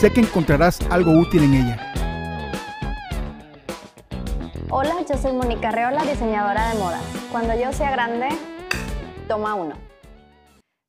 Sé 0.00 0.12
que 0.12 0.20
encontrarás 0.20 0.78
algo 0.90 1.10
útil 1.12 1.42
en 1.42 1.54
ella. 1.54 1.92
Hola, 4.68 4.96
yo 5.08 5.16
soy 5.16 5.32
Mónica 5.32 5.70
Reola, 5.70 6.02
diseñadora 6.02 6.68
de 6.68 6.78
modas. 6.78 7.02
Cuando 7.32 7.54
yo 7.54 7.72
sea 7.72 7.90
grande, 7.92 8.28
toma 9.26 9.54
uno. 9.54 9.86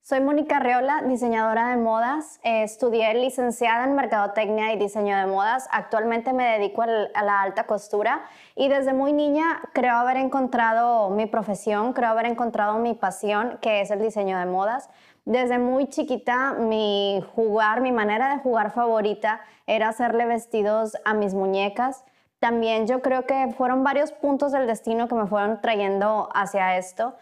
Soy 0.02 0.20
Mónica 0.20 0.60
Reola, 0.60 1.04
diseñadora 1.06 1.70
de 1.70 1.78
modas. 1.78 2.40
estudié 2.44 3.14
licenciada 3.14 3.86
en 3.86 3.96
Mercadotecnia 3.96 4.74
y 4.74 4.78
Diseño 4.78 5.18
de 5.18 5.26
Modas. 5.26 5.68
Actualmente 5.72 6.32
me 6.32 6.46
dedico 6.46 6.82
a 6.82 7.24
la 7.24 7.42
alta 7.42 7.66
costura 7.66 8.24
y 8.56 8.70
desde 8.70 8.94
muy 8.94 9.12
niña 9.14 9.62
creo 9.74 9.96
haber 9.96 10.16
encontrado 10.16 11.10
mi 11.10 11.26
profesión, 11.26 11.92
creo 11.92 12.10
haber 12.10 12.26
encontrado 12.26 12.78
mi 12.78 12.94
pasión, 12.94 13.58
que 13.62 13.82
es 13.82 13.92
el 13.92 14.02
diseño 14.02 14.38
de 14.40 14.46
modas. 14.46 14.90
Desde 15.28 15.60
muy 15.60 15.88
chiquita 15.90 16.54
mi 16.54 17.22
jugar, 17.36 17.82
mi 17.82 17.92
manera 17.92 18.30
de 18.30 18.38
jugar 18.38 18.72
favorita 18.72 19.42
era 19.66 19.90
hacerle 19.90 20.26
vestidos 20.26 20.96
a 21.04 21.14
mis 21.14 21.34
muñecas. 21.34 22.06
También 22.40 22.88
yo 22.88 23.02
creo 23.02 23.26
que 23.26 23.54
fueron 23.58 23.84
varios 23.84 24.14
puntos 24.14 24.54
del 24.54 24.68
destino 24.68 25.10
que 25.10 25.16
me 25.16 25.28
fueron 25.28 25.60
trayendo 25.60 26.30
hacia 26.34 26.78
esto. 26.78 27.16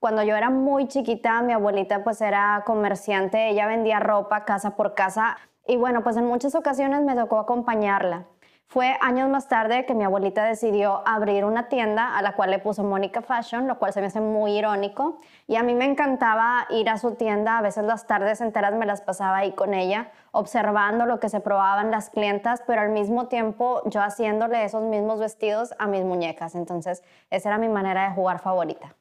Cuando 0.00 0.24
yo 0.24 0.34
era 0.34 0.50
muy 0.50 0.88
chiquita, 0.88 1.40
mi 1.42 1.52
abuelita 1.52 2.02
pues 2.02 2.20
era 2.20 2.64
comerciante, 2.66 3.50
ella 3.50 3.68
vendía 3.68 4.00
ropa 4.00 4.44
casa 4.44 4.74
por 4.74 4.94
casa 4.94 5.36
y 5.64 5.76
bueno, 5.76 6.02
pues 6.02 6.16
en 6.16 6.26
muchas 6.26 6.56
ocasiones 6.56 7.02
me 7.02 7.14
tocó 7.14 7.38
acompañarla. 7.38 8.26
Fue 8.72 8.96
años 9.02 9.28
más 9.28 9.48
tarde 9.48 9.84
que 9.84 9.92
mi 9.94 10.02
abuelita 10.02 10.44
decidió 10.44 11.02
abrir 11.04 11.44
una 11.44 11.68
tienda 11.68 12.16
a 12.16 12.22
la 12.22 12.32
cual 12.32 12.50
le 12.50 12.58
puso 12.58 12.82
Mónica 12.82 13.20
Fashion, 13.20 13.68
lo 13.68 13.78
cual 13.78 13.92
se 13.92 14.00
me 14.00 14.06
hace 14.06 14.22
muy 14.22 14.56
irónico. 14.56 15.20
Y 15.46 15.56
a 15.56 15.62
mí 15.62 15.74
me 15.74 15.84
encantaba 15.84 16.66
ir 16.70 16.88
a 16.88 16.96
su 16.96 17.14
tienda, 17.14 17.58
a 17.58 17.60
veces 17.60 17.84
las 17.84 18.06
tardes 18.06 18.40
enteras 18.40 18.72
me 18.72 18.86
las 18.86 19.02
pasaba 19.02 19.36
ahí 19.36 19.52
con 19.52 19.74
ella, 19.74 20.10
observando 20.30 21.04
lo 21.04 21.20
que 21.20 21.28
se 21.28 21.40
probaban 21.40 21.90
las 21.90 22.08
clientas, 22.08 22.62
pero 22.66 22.80
al 22.80 22.88
mismo 22.88 23.28
tiempo 23.28 23.82
yo 23.90 24.00
haciéndole 24.00 24.64
esos 24.64 24.82
mismos 24.84 25.20
vestidos 25.20 25.74
a 25.78 25.86
mis 25.86 26.02
muñecas. 26.02 26.54
Entonces, 26.54 27.02
esa 27.28 27.50
era 27.50 27.58
mi 27.58 27.68
manera 27.68 28.08
de 28.08 28.14
jugar 28.14 28.38
favorita. 28.38 28.94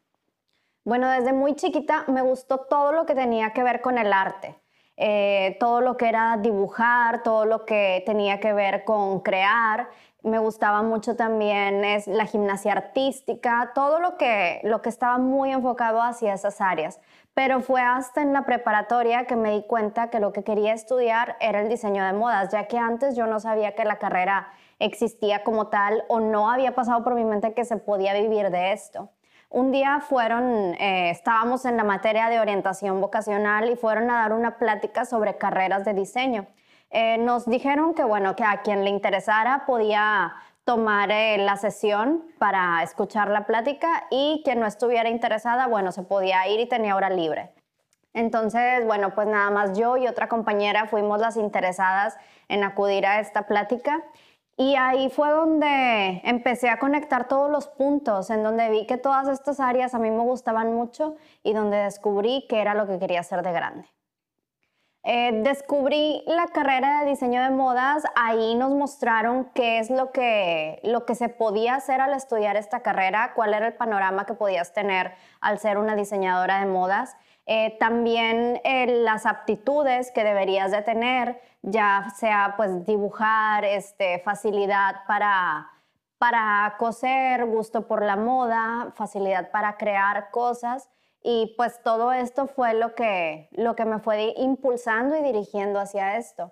Bueno, 0.84 1.10
desde 1.10 1.32
muy 1.32 1.56
chiquita 1.56 2.04
me 2.10 2.22
gustó 2.22 2.58
todo 2.58 2.92
lo 2.92 3.06
que 3.06 3.16
tenía 3.16 3.54
que 3.54 3.64
ver 3.64 3.80
con 3.80 3.98
el 3.98 4.12
arte. 4.12 4.54
Eh, 4.98 5.58
todo 5.60 5.82
lo 5.82 5.98
que 5.98 6.10
era 6.10 6.38
dibujar, 6.38 7.24
todo 7.24 7.46
lo 7.46 7.66
que 7.66 8.04
tenía 8.06 8.40
que 8.40 8.54
ver 8.54 8.84
con 8.84 9.22
crear. 9.22 9.90
Me 10.24 10.38
gustaba 10.38 10.84
mucho 10.84 11.16
también 11.16 11.84
es 11.84 12.06
la 12.06 12.26
gimnasia 12.26 12.74
artística, 12.74 13.72
todo 13.74 14.00
lo 14.00 14.18
que, 14.18 14.62
lo 14.64 14.82
que 14.84 14.90
estaba 14.90 15.18
muy 15.18 15.52
enfocado 15.52 16.02
hacia 16.02 16.34
esas 16.34 16.62
áreas. 16.62 17.00
Pero 17.34 17.62
fue 17.62 17.82
hasta 17.82 18.22
en 18.22 18.34
la 18.34 18.46
preparatoria 18.46 19.26
que 19.26 19.36
me 19.36 19.52
di 19.52 19.64
cuenta 19.64 20.10
que 20.10 20.20
lo 20.20 20.34
que 20.34 20.44
quería 20.44 20.74
estudiar 20.74 21.38
era 21.40 21.62
el 21.62 21.70
diseño 21.70 22.06
de 22.06 22.14
modas, 22.14 22.52
ya 22.52 22.68
que 22.68 22.78
antes 22.78 23.16
yo 23.16 23.26
no 23.26 23.40
sabía 23.40 23.74
que 23.74 23.86
la 23.86 23.98
carrera 23.98 24.50
existía 24.80 25.44
como 25.44 25.68
tal 25.68 26.04
o 26.10 26.20
no 26.20 26.52
había 26.52 26.76
pasado 26.76 27.04
por 27.04 27.16
mi 27.16 27.24
mente 27.24 27.54
que 27.54 27.66
se 27.66 27.78
podía 27.78 28.14
vivir 28.14 28.52
de 28.52 28.74
esto. 28.74 29.10
Un 29.54 29.74
día 29.74 30.00
fueron, 30.00 30.76
eh, 30.76 31.10
estábamos 31.10 31.66
en 31.66 31.76
la 31.76 31.84
materia 31.84 32.30
de 32.30 32.40
orientación 32.40 33.02
vocacional 33.02 33.70
y 33.70 33.76
fueron 33.76 34.10
a 34.10 34.22
dar 34.22 34.32
una 34.32 34.58
plática 34.58 35.04
sobre 35.04 35.38
carreras 35.38 35.84
de 35.84 35.94
diseño. 35.94 36.48
Eh, 36.90 37.18
nos 37.18 37.46
dijeron 37.46 37.94
que, 37.94 38.06
bueno, 38.06 38.34
que 38.38 38.46
a 38.46 38.62
quien 38.62 38.86
le 38.86 38.90
interesara 38.90 39.66
podía 39.66 40.34
tomar 40.64 41.12
eh, 41.12 41.38
la 41.38 41.58
sesión 41.58 42.24
para 42.40 42.82
escuchar 42.82 43.30
la 43.30 43.46
plática 43.46 44.06
y 44.10 44.42
quien 44.46 44.62
no 44.62 44.66
estuviera 44.66 45.10
interesada, 45.10 45.68
bueno, 45.68 45.92
se 45.92 46.04
podía 46.04 46.48
ir 46.48 46.62
y 46.62 46.70
tenía 46.70 46.96
hora 46.96 47.10
libre. 47.10 47.52
Entonces, 48.14 48.86
bueno, 48.86 49.14
pues 49.14 49.28
nada 49.28 49.50
más 49.50 49.78
yo 49.78 49.98
y 49.98 50.08
otra 50.08 50.30
compañera 50.30 50.86
fuimos 50.86 51.20
las 51.20 51.36
interesadas 51.36 52.16
en 52.48 52.64
acudir 52.64 53.06
a 53.06 53.20
esta 53.20 53.48
plática 53.48 54.02
y 54.58 54.76
ahí 54.76 55.10
fue 55.10 55.30
donde 55.30 56.22
empecé 56.24 56.70
a 56.70 56.80
conectar 56.80 57.28
todos 57.28 57.50
los 57.50 57.68
puntos, 57.68 58.30
en 58.30 58.44
donde 58.44 58.70
vi 58.70 58.86
que 58.86 58.98
todas 58.98 59.28
estas 59.28 59.60
áreas 59.60 59.94
a 59.96 60.00
mí 60.00 60.12
me 60.12 60.22
gustaban 60.22 60.74
mucho 60.74 61.16
y 61.44 61.54
donde 61.54 61.78
descubrí 61.78 62.46
que 62.48 62.62
era 62.62 62.74
lo 62.74 62.86
que 62.88 63.00
quería 63.00 63.22
hacer 63.22 63.42
de 63.44 63.52
grande. 63.52 63.88
Eh, 65.04 65.32
descubrí 65.42 66.22
la 66.28 66.46
carrera 66.48 67.00
de 67.00 67.10
diseño 67.10 67.42
de 67.42 67.50
modas, 67.50 68.04
ahí 68.16 68.54
nos 68.54 68.70
mostraron 68.72 69.46
qué 69.56 69.80
es 69.80 69.90
lo 69.90 70.12
que, 70.12 70.80
lo 70.84 71.08
que 71.08 71.16
se 71.16 71.28
podía 71.28 71.74
hacer 71.74 72.02
al 72.02 72.14
estudiar 72.14 72.56
esta 72.56 72.82
carrera, 72.82 73.32
cuál 73.34 73.56
era 73.56 73.66
el 73.66 73.74
panorama 73.74 74.28
que 74.28 74.36
podías 74.36 74.74
tener 74.74 75.14
al 75.40 75.58
ser 75.58 75.80
una 75.80 75.96
diseñadora 75.96 76.60
de 76.60 76.68
modas. 76.68 77.18
Eh, 77.48 77.78
también 77.80 78.62
eh, 78.64 78.86
las 79.04 79.26
aptitudes 79.26 80.12
que 80.12 80.24
deberías 80.24 80.70
de 80.70 80.84
tener, 80.84 81.42
ya 81.62 82.08
sea 82.16 82.54
pues 82.58 82.86
dibujar, 82.86 83.66
este, 83.66 84.20
facilidad 84.20 85.06
para, 85.08 85.70
para 86.18 86.76
coser, 86.78 87.46
gusto 87.46 87.88
por 87.88 88.04
la 88.04 88.16
moda, 88.16 88.92
facilidad 88.96 89.52
para 89.52 89.78
crear 89.78 90.32
cosas. 90.32 90.90
Y 91.24 91.54
pues 91.56 91.82
todo 91.84 92.12
esto 92.14 92.48
fue 92.48 92.74
lo 92.74 92.96
que, 92.96 93.48
lo 93.52 93.76
que 93.76 93.86
me 93.86 94.00
fue 94.00 94.34
impulsando 94.38 95.16
y 95.16 95.22
dirigiendo 95.22 95.80
hacia 95.80 96.18
esto. 96.18 96.52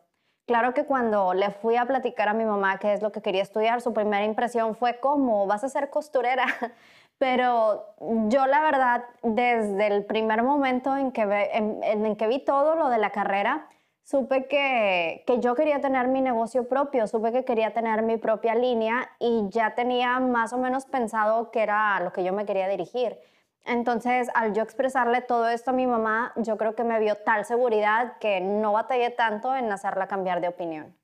Claro 0.49 0.73
que 0.73 0.85
cuando 0.85 1.35
le 1.35 1.51
fui 1.51 1.75
a 1.75 1.85
platicar 1.85 2.27
a 2.27 2.33
mi 2.33 2.43
mamá 2.43 2.79
qué 2.79 2.93
es 2.93 3.03
lo 3.03 3.11
que 3.11 3.21
quería 3.21 3.43
estudiar, 3.43 3.81
su 3.81 3.93
primera 3.93 4.25
impresión 4.25 4.75
fue 4.75 4.99
cómo 4.99 5.45
vas 5.45 5.63
a 5.63 5.69
ser 5.69 5.91
costurera. 5.91 6.45
Pero 7.19 7.85
yo 8.29 8.47
la 8.47 8.61
verdad, 8.61 9.03
desde 9.21 9.85
el 9.85 10.05
primer 10.05 10.41
momento 10.41 10.97
en 10.97 11.11
que, 11.11 11.21
en, 11.53 12.15
que 12.15 12.27
vi 12.27 12.39
todo 12.39 12.75
lo 12.75 12.89
de 12.89 12.97
la 12.97 13.11
carrera, 13.11 13.67
supe 14.09 14.47
que, 14.47 15.23
que, 15.27 15.39
yo 15.39 15.53
quería 15.53 15.81
tener 15.81 16.07
mi 16.07 16.21
negocio 16.21 16.67
propio, 16.67 17.05
supe 17.05 17.31
que 17.31 17.45
quería 17.45 17.73
tener 17.73 18.01
mi 18.01 18.17
propia 18.17 18.55
línea 18.55 19.11
y 19.19 19.45
ya 19.49 19.75
tenía 19.75 20.19
más 20.19 20.51
o 20.51 20.57
menos 20.57 20.85
pensado 20.85 21.51
que 21.51 21.61
era 21.61 21.99
lo 21.99 22.11
que 22.11 22.23
yo 22.23 22.33
me 22.33 22.45
quería 22.45 22.67
dirigir. 22.67 23.19
Entonces, 23.65 24.29
al 24.33 24.53
yo 24.53 24.63
expresarle 24.63 25.21
todo 25.21 25.47
esto 25.47 25.69
a 25.69 25.73
mi 25.73 25.85
mamá, 25.85 26.33
yo 26.37 26.57
creo 26.57 26.73
que 26.73 26.83
me 26.83 26.99
vio 26.99 27.17
tal 27.17 27.45
seguridad 27.45 28.17
que 28.19 28.41
no 28.41 28.73
batallé 28.73 29.11
tanto 29.11 29.55
en 29.55 29.71
hacerla 29.71 30.07
cambiar 30.07 30.41
de 30.41 30.47
opinión. 30.47 30.97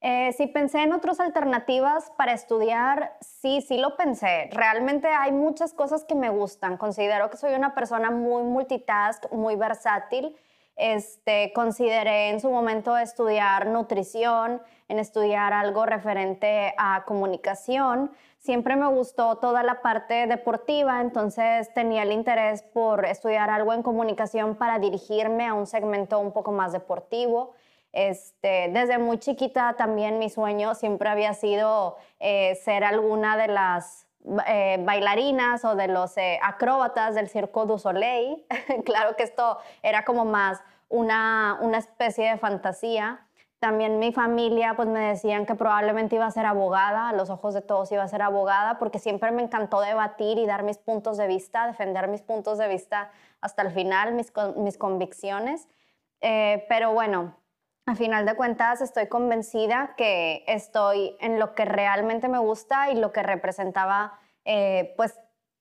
Eh, 0.00 0.32
si 0.32 0.46
pensé 0.46 0.82
en 0.82 0.92
otras 0.92 1.18
alternativas 1.18 2.12
para 2.16 2.32
estudiar, 2.32 3.16
sí, 3.20 3.62
sí 3.62 3.78
lo 3.78 3.96
pensé. 3.96 4.48
Realmente 4.52 5.08
hay 5.08 5.32
muchas 5.32 5.74
cosas 5.74 6.04
que 6.04 6.14
me 6.14 6.30
gustan. 6.30 6.76
Considero 6.76 7.30
que 7.30 7.36
soy 7.36 7.54
una 7.54 7.74
persona 7.74 8.12
muy 8.12 8.44
multitask, 8.44 9.30
muy 9.32 9.56
versátil. 9.56 10.36
Este, 10.80 11.52
consideré 11.52 12.30
en 12.30 12.40
su 12.40 12.50
momento 12.50 12.96
estudiar 12.96 13.66
nutrición, 13.66 14.62
en 14.88 14.98
estudiar 14.98 15.52
algo 15.52 15.84
referente 15.84 16.72
a 16.78 17.04
comunicación. 17.04 18.10
Siempre 18.38 18.76
me 18.76 18.86
gustó 18.86 19.36
toda 19.36 19.62
la 19.62 19.82
parte 19.82 20.26
deportiva, 20.26 21.02
entonces 21.02 21.70
tenía 21.74 22.04
el 22.04 22.12
interés 22.12 22.62
por 22.62 23.04
estudiar 23.04 23.50
algo 23.50 23.74
en 23.74 23.82
comunicación 23.82 24.56
para 24.56 24.78
dirigirme 24.78 25.46
a 25.46 25.52
un 25.52 25.66
segmento 25.66 26.18
un 26.18 26.32
poco 26.32 26.50
más 26.50 26.72
deportivo. 26.72 27.52
Este, 27.92 28.70
desde 28.72 28.96
muy 28.96 29.18
chiquita 29.18 29.74
también 29.76 30.18
mi 30.18 30.30
sueño 30.30 30.74
siempre 30.74 31.10
había 31.10 31.34
sido 31.34 31.98
eh, 32.20 32.54
ser 32.54 32.84
alguna 32.84 33.36
de 33.36 33.48
las 33.48 34.06
eh, 34.46 34.76
bailarinas 34.84 35.64
o 35.64 35.74
de 35.74 35.88
los 35.88 36.16
eh, 36.18 36.38
acróbatas 36.42 37.14
del 37.14 37.28
Circo 37.28 37.64
du 37.66 37.78
Soleil. 37.78 38.44
claro 38.84 39.16
que 39.16 39.22
esto 39.22 39.58
era 39.82 40.04
como 40.04 40.24
más 40.24 40.62
una, 40.88 41.58
una 41.62 41.78
especie 41.78 42.30
de 42.30 42.38
fantasía. 42.38 43.26
También 43.60 43.98
mi 43.98 44.12
familia 44.12 44.74
pues 44.74 44.88
me 44.88 45.00
decían 45.00 45.46
que 45.46 45.54
probablemente 45.54 46.16
iba 46.16 46.26
a 46.26 46.30
ser 46.30 46.46
abogada, 46.46 47.08
a 47.08 47.12
los 47.12 47.30
ojos 47.30 47.54
de 47.54 47.62
todos 47.62 47.90
iba 47.92 48.02
a 48.02 48.08
ser 48.08 48.22
abogada, 48.22 48.78
porque 48.78 48.98
siempre 48.98 49.30
me 49.32 49.42
encantó 49.42 49.80
debatir 49.80 50.38
y 50.38 50.46
dar 50.46 50.62
mis 50.62 50.78
puntos 50.78 51.16
de 51.16 51.26
vista, 51.26 51.66
defender 51.66 52.08
mis 52.08 52.22
puntos 52.22 52.58
de 52.58 52.68
vista 52.68 53.10
hasta 53.40 53.62
el 53.62 53.70
final, 53.70 54.12
mis, 54.12 54.32
mis 54.56 54.78
convicciones. 54.78 55.68
pero 56.20 56.92
bueno, 56.92 57.34
a 57.86 57.94
final 57.94 58.24
de 58.26 58.36
cuentas 58.36 58.80
estoy 58.80 59.08
convencida 59.08 59.94
que 59.96 60.44
estoy 60.46 61.16
en 61.20 61.38
lo 61.38 61.54
que 61.54 61.64
realmente 61.64 62.28
me 62.28 62.38
gusta 62.38 62.90
y 62.90 62.96
lo 62.96 63.12
que 63.12 63.22
representaba 63.22 64.18
eh, 64.44 64.94
pues 64.96 65.18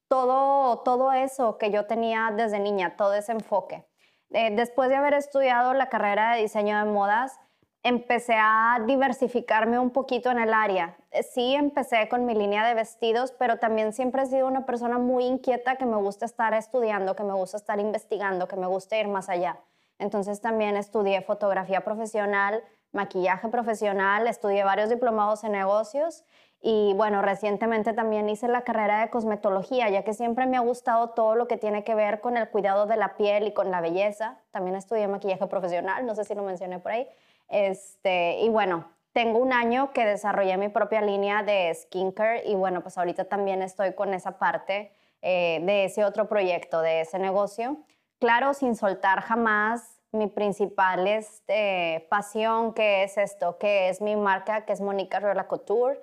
todo, 0.07 0.79
todo 0.79 1.11
eso 1.11 1.57
que 1.57 1.71
yo 1.71 1.85
tenía 1.85 2.31
desde 2.35 2.59
niña, 2.59 2.95
todo 2.97 3.13
ese 3.13 3.31
enfoque. 3.31 3.85
Eh, 4.31 4.55
después 4.55 4.89
de 4.89 4.95
haber 4.95 5.13
estudiado 5.13 5.73
la 5.73 5.89
carrera 5.89 6.35
de 6.35 6.41
diseño 6.41 6.77
de 6.77 6.91
modas, 6.91 7.39
empecé 7.83 8.35
a 8.35 8.79
diversificarme 8.85 9.79
un 9.79 9.91
poquito 9.91 10.29
en 10.29 10.39
el 10.39 10.53
área. 10.53 10.97
Eh, 11.11 11.23
sí, 11.23 11.55
empecé 11.55 12.09
con 12.09 12.25
mi 12.25 12.35
línea 12.35 12.67
de 12.67 12.73
vestidos, 12.73 13.31
pero 13.31 13.57
también 13.57 13.93
siempre 13.93 14.23
he 14.23 14.25
sido 14.25 14.47
una 14.47 14.65
persona 14.65 14.97
muy 14.97 15.25
inquieta 15.25 15.77
que 15.77 15.85
me 15.85 15.97
gusta 15.97 16.25
estar 16.25 16.53
estudiando, 16.53 17.15
que 17.15 17.23
me 17.23 17.33
gusta 17.33 17.57
estar 17.57 17.79
investigando, 17.79 18.47
que 18.47 18.55
me 18.55 18.67
gusta 18.67 18.97
ir 18.97 19.07
más 19.07 19.29
allá. 19.29 19.59
Entonces 19.99 20.41
también 20.41 20.75
estudié 20.75 21.21
fotografía 21.21 21.81
profesional, 21.81 22.63
maquillaje 22.91 23.47
profesional, 23.49 24.27
estudié 24.27 24.63
varios 24.63 24.89
diplomados 24.89 25.43
en 25.43 25.51
negocios 25.51 26.23
y 26.61 26.93
bueno, 26.95 27.21
recientemente 27.21 27.93
también 27.93 28.27
hice 28.27 28.47
la 28.47 28.63
carrera 28.63 29.01
de 29.01 29.09
cosmetología, 29.09 29.89
ya 29.89 30.03
que 30.03 30.13
siempre 30.13 30.45
me 30.45 30.57
ha 30.57 30.61
gustado 30.61 31.11
todo 31.11 31.35
lo 31.35 31.47
que 31.47 31.57
tiene 31.57 31.83
que 31.83 31.95
ver 31.95 32.19
con 32.19 32.35
el 32.35 32.49
cuidado 32.49 32.85
de 32.85 32.97
la 32.97 33.15
piel 33.15 33.47
y 33.47 33.53
con 33.53 33.71
la 33.71 33.79
belleza. 33.79 34.39
También 34.51 34.75
estudié 34.75 35.07
maquillaje 35.07 35.47
profesional, 35.47 36.05
no 36.05 36.15
sé 36.15 36.25
si 36.25 36.35
lo 36.35 36.43
mencioné 36.43 36.79
por 36.79 36.91
ahí. 36.91 37.07
Este, 37.47 38.39
y 38.41 38.49
bueno, 38.49 38.89
tengo 39.13 39.39
un 39.39 39.53
año 39.53 39.91
que 39.93 40.05
desarrollé 40.05 40.57
mi 40.57 40.67
propia 40.67 41.01
línea 41.01 41.43
de 41.43 41.73
skincare 41.73 42.43
y 42.45 42.55
bueno, 42.55 42.81
pues 42.81 42.97
ahorita 42.97 43.25
también 43.25 43.61
estoy 43.61 43.93
con 43.93 44.13
esa 44.13 44.37
parte 44.37 44.91
eh, 45.21 45.61
de 45.63 45.85
ese 45.85 46.03
otro 46.03 46.27
proyecto, 46.27 46.81
de 46.81 47.01
ese 47.01 47.19
negocio. 47.19 47.77
Claro, 48.19 48.53
sin 48.53 48.75
soltar 48.75 49.21
jamás 49.21 49.97
mi 50.11 50.27
principal 50.27 51.07
este, 51.07 52.05
pasión, 52.09 52.73
que 52.73 53.03
es 53.03 53.17
esto, 53.17 53.57
que 53.57 53.87
es 53.87 54.01
mi 54.01 54.17
marca, 54.17 54.65
que 54.65 54.73
es 54.73 54.81
Mónica 54.81 55.21
Rola 55.21 55.47
Couture. 55.47 56.01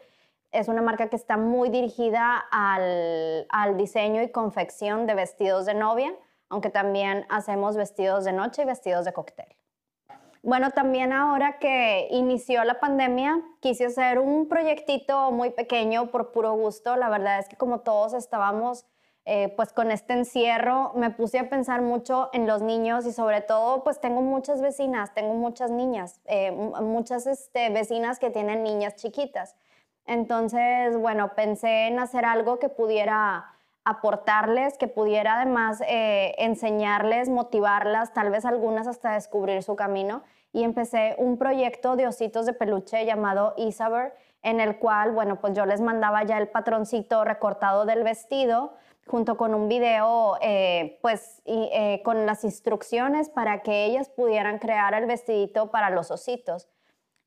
Es 0.51 0.69
una 0.69 0.81
marca 0.81 1.09
que 1.09 1.17
está 1.17 1.37
muy 1.37 1.69
dirigida 1.69 2.43
al, 2.51 3.47
al 3.51 3.77
diseño 3.77 4.23
y 4.23 4.31
confección 4.31 5.07
de 5.07 5.15
vestidos 5.15 5.67
de 5.67 5.75
novia, 5.75 6.15
aunque 6.49 6.71
también 6.71 7.27
hacemos 7.29 7.77
vestidos 7.77 8.25
de 8.25 8.33
noche 8.33 8.62
y 8.62 8.65
vestidos 8.65 9.05
de 9.05 9.12
cóctel. 9.12 9.55
Bueno, 10.43 10.71
también 10.71 11.12
ahora 11.12 11.59
que 11.59 12.09
inició 12.12 12.65
la 12.65 12.81
pandemia, 12.81 13.43
quise 13.61 13.87
hacer 13.87 14.21
un 14.21 14.49
proyectito 14.49 15.33
muy 15.33 15.51
pequeño 15.51 16.11
por 16.11 16.33
puro 16.33 16.55
gusto. 16.55 16.97
La 16.97 17.11
verdad 17.11 17.41
es 17.41 17.49
que 17.49 17.57
como 17.57 17.81
todos 17.81 18.15
estábamos 18.15 18.87
eh, 19.28 19.52
pues 19.56 19.73
con 19.73 19.90
este 19.90 20.12
encierro, 20.12 20.93
me 20.94 21.11
puse 21.11 21.40
a 21.40 21.50
pensar 21.50 21.82
mucho 21.82 22.31
en 22.32 22.46
los 22.46 22.62
niños 22.62 23.06
y 23.06 23.12
sobre 23.12 23.40
todo 23.40 23.82
pues 23.82 24.00
tengo 24.00 24.23
muchas 24.23 24.62
vecinas, 24.62 25.12
tengo 25.14 25.34
muchas 25.34 25.73
niñas, 25.73 26.20
eh, 26.26 26.52
muchas 26.52 27.26
este, 27.26 27.69
vecinas 27.70 28.20
que 28.20 28.31
tienen 28.31 28.62
niñas 28.62 28.94
chiquitas. 28.94 29.56
Entonces, 30.06 30.96
bueno, 30.96 31.32
pensé 31.34 31.88
en 31.88 31.99
hacer 31.99 32.25
algo 32.25 32.61
que 32.61 32.69
pudiera 32.69 33.46
aportarles, 33.84 34.78
que 34.78 34.87
pudiera 34.87 35.40
además 35.40 35.82
eh, 35.88 36.37
enseñarles, 36.38 37.28
motivarlas, 37.28 38.12
tal 38.12 38.31
vez 38.31 38.44
algunas 38.44 38.87
hasta 38.87 39.14
descubrir 39.14 39.64
su 39.64 39.75
camino 39.75 40.23
y 40.52 40.62
empecé 40.62 41.17
un 41.19 41.37
proyecto 41.37 41.96
de 41.96 42.06
ositos 42.06 42.46
de 42.46 42.52
peluche 42.52 43.05
llamado 43.05 43.55
Isaber, 43.56 44.14
en 44.43 44.61
el 44.61 44.78
cual, 44.78 45.11
bueno, 45.11 45.40
pues 45.40 45.52
yo 45.55 45.67
les 45.67 45.81
mandaba 45.81 46.23
ya 46.23 46.38
el 46.38 46.46
patroncito 46.46 47.25
recortado 47.25 47.87
del 47.87 48.05
vestido 48.05 48.73
junto 49.06 49.37
con 49.37 49.55
un 49.55 49.69
video, 49.69 50.37
eh, 50.41 50.99
pues 51.03 51.43
eh, 51.44 52.03
con 52.05 52.26
las 52.26 52.44
instrucciones 52.44 53.29
para 53.29 53.62
que 53.62 53.85
ellas 53.85 54.08
pudieran 54.08 54.58
crear 54.58 54.94
el 54.94 55.06
vestidito 55.06 55.70
para 55.70 55.91
los 55.91 56.11
ositos. 56.11 56.69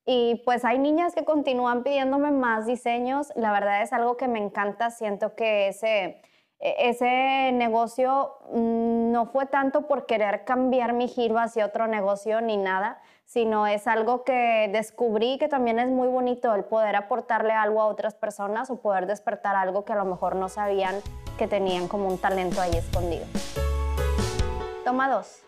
Y 0.05 0.41
pues 0.43 0.65
hay 0.65 0.79
niñas 0.79 1.13
que 1.13 1.23
continúan 1.23 1.83
pidiéndome 1.83 2.31
más 2.31 2.65
diseños. 2.65 3.31
La 3.35 3.51
verdad 3.51 3.83
es 3.83 3.93
algo 3.93 4.17
que 4.17 4.27
me 4.27 4.39
encanta. 4.39 4.89
Siento 4.89 5.35
que 5.35 5.67
ese, 5.67 6.21
e-, 6.59 6.89
ese 6.89 7.51
negocio 7.53 8.33
mm, 8.51 9.11
no 9.11 9.27
fue 9.27 9.45
tanto 9.45 9.87
por 9.87 10.05
querer 10.05 10.45
cambiar 10.45 10.93
mi 10.93 11.07
giro 11.07 11.37
hacia 11.37 11.65
otro 11.65 11.87
negocio 11.87 12.41
ni 12.41 12.57
nada, 12.57 12.99
sino 13.25 13.67
es 13.67 13.87
algo 13.87 14.23
que 14.23 14.69
descubrí 14.73 15.37
que 15.37 15.47
también 15.47 15.77
es 15.77 15.89
muy 15.89 16.07
bonito 16.07 16.55
el 16.55 16.65
poder 16.65 16.95
aportarle 16.95 17.53
algo 17.53 17.79
a 17.81 17.85
otras 17.85 18.15
personas 18.15 18.71
o 18.71 18.81
poder 18.81 19.05
despertar 19.05 19.55
algo 19.55 19.85
que 19.85 19.93
a 19.93 19.97
lo 19.97 20.05
mejor 20.05 20.35
no 20.35 20.49
sabían 20.49 20.95
que 21.39 21.47
tenían 21.47 21.87
como 21.87 22.09
un 22.09 22.17
talento 22.17 22.59
ahí 22.59 22.75
escondido. 22.75 23.25
Toma 24.83 25.09
dos. 25.09 25.41